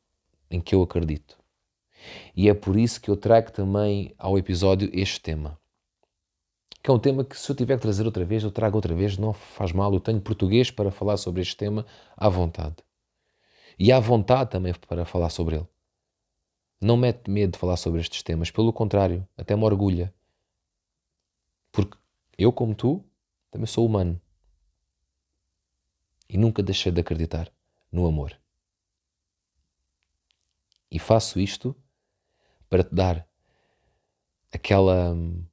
em 0.49 0.59
que 0.59 0.75
eu 0.75 0.81
acredito. 0.81 1.37
E 2.35 2.49
é 2.49 2.53
por 2.53 2.77
isso 2.77 3.01
que 3.01 3.09
eu 3.09 3.17
trago 3.17 3.51
também 3.51 4.13
ao 4.17 4.37
episódio 4.37 4.89
este 4.93 5.19
tema. 5.19 5.59
Que 6.81 6.89
é 6.89 6.93
um 6.93 6.99
tema 6.99 7.25
que, 7.25 7.37
se 7.37 7.51
eu 7.51 7.55
tiver 7.55 7.75
que 7.75 7.81
trazer 7.81 8.05
outra 8.05 8.23
vez, 8.23 8.43
eu 8.43 8.51
trago 8.51 8.77
outra 8.77 8.95
vez, 8.95 9.17
não 9.17 9.33
faz 9.33 9.71
mal. 9.71 9.93
Eu 9.93 9.99
tenho 9.99 10.21
português 10.21 10.71
para 10.71 10.91
falar 10.91 11.17
sobre 11.17 11.41
este 11.41 11.57
tema 11.57 11.85
à 12.15 12.29
vontade. 12.29 12.77
E 13.77 13.91
à 13.91 13.99
vontade 13.99 14.49
também 14.49 14.73
para 14.87 15.05
falar 15.05 15.29
sobre 15.29 15.57
ele. 15.57 15.67
Não 16.81 16.95
mete 16.95 17.29
medo 17.29 17.53
de 17.53 17.59
falar 17.59 17.75
sobre 17.75 17.99
estes 17.99 18.23
temas, 18.23 18.49
pelo 18.49 18.71
contrário, 18.71 19.27
até 19.37 19.55
me 19.55 19.63
orgulha. 19.65 20.13
Porque 21.71 21.97
eu, 22.37 22.53
como 22.53 22.73
tu, 22.73 23.03
também 23.51 23.67
sou 23.67 23.85
humano. 23.85 24.19
E 26.29 26.37
nunca 26.37 26.61
deixei 26.61 26.91
de 26.91 27.01
acreditar 27.01 27.51
no 27.91 28.05
amor. 28.05 28.39
E 30.91 30.99
faço 30.99 31.39
isto 31.39 31.75
para 32.69 32.83
te 32.83 32.93
dar 32.93 33.27
aquela 34.51 35.11
hum, 35.11 35.43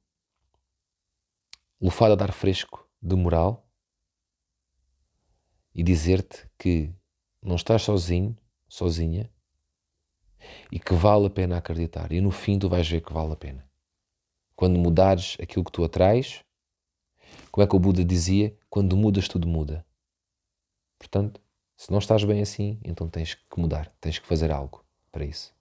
lufada 1.81 2.15
de 2.15 2.23
ar 2.23 2.31
fresco 2.31 2.87
de 3.01 3.15
moral 3.15 3.67
e 5.73 5.83
dizer-te 5.83 6.49
que 6.57 6.93
não 7.41 7.55
estás 7.55 7.83
sozinho, 7.83 8.35
sozinha, 8.67 9.31
e 10.71 10.79
que 10.79 10.93
vale 10.93 11.27
a 11.27 11.29
pena 11.29 11.57
acreditar. 11.57 12.11
E 12.11 12.21
no 12.21 12.31
fim 12.31 12.57
tu 12.57 12.69
vais 12.69 12.87
ver 12.87 13.01
que 13.01 13.13
vale 13.13 13.33
a 13.33 13.35
pena. 13.35 13.69
Quando 14.55 14.79
mudares 14.79 15.37
aquilo 15.41 15.63
que 15.63 15.71
tu 15.71 15.83
atrás, 15.83 16.43
como 17.51 17.63
é 17.63 17.67
que 17.67 17.75
o 17.75 17.79
Buda 17.79 18.03
dizia? 18.03 18.57
Quando 18.69 18.97
mudas, 18.97 19.27
tudo 19.27 19.47
muda. 19.47 19.85
Portanto, 20.97 21.41
se 21.75 21.91
não 21.91 21.99
estás 21.99 22.23
bem 22.23 22.41
assim, 22.41 22.79
então 22.83 23.07
tens 23.07 23.35
que 23.35 23.59
mudar, 23.59 23.91
tens 24.01 24.17
que 24.17 24.27
fazer 24.27 24.51
algo 24.51 24.83
para 25.11 25.23
isso. 25.23 25.53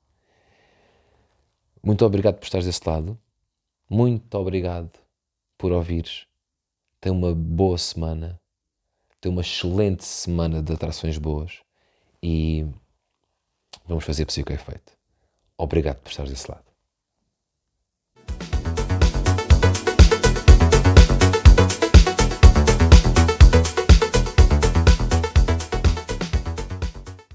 Muito 1.82 2.04
obrigado 2.04 2.36
por 2.38 2.44
estares 2.44 2.66
desse 2.66 2.88
lado. 2.88 3.18
Muito 3.88 4.34
obrigado 4.36 4.90
por 5.56 5.70
ouvires. 5.70 6.26
Tenha 7.00 7.14
uma 7.14 7.34
boa 7.34 7.78
semana. 7.78 8.40
Tenha 9.20 9.30
uma 9.32 9.42
excelente 9.42 10.04
semana 10.04 10.62
de 10.62 10.72
atrações 10.72 11.16
boas. 11.18 11.60
E 12.22 12.66
vamos 13.86 14.04
fazer 14.04 14.26
possível 14.26 14.46
que 14.46 14.52
é 14.54 14.58
feito. 14.58 14.92
Obrigado 15.56 15.98
por 15.98 16.10
estares 16.10 16.32
desse 16.32 16.50
lado. 16.50 16.65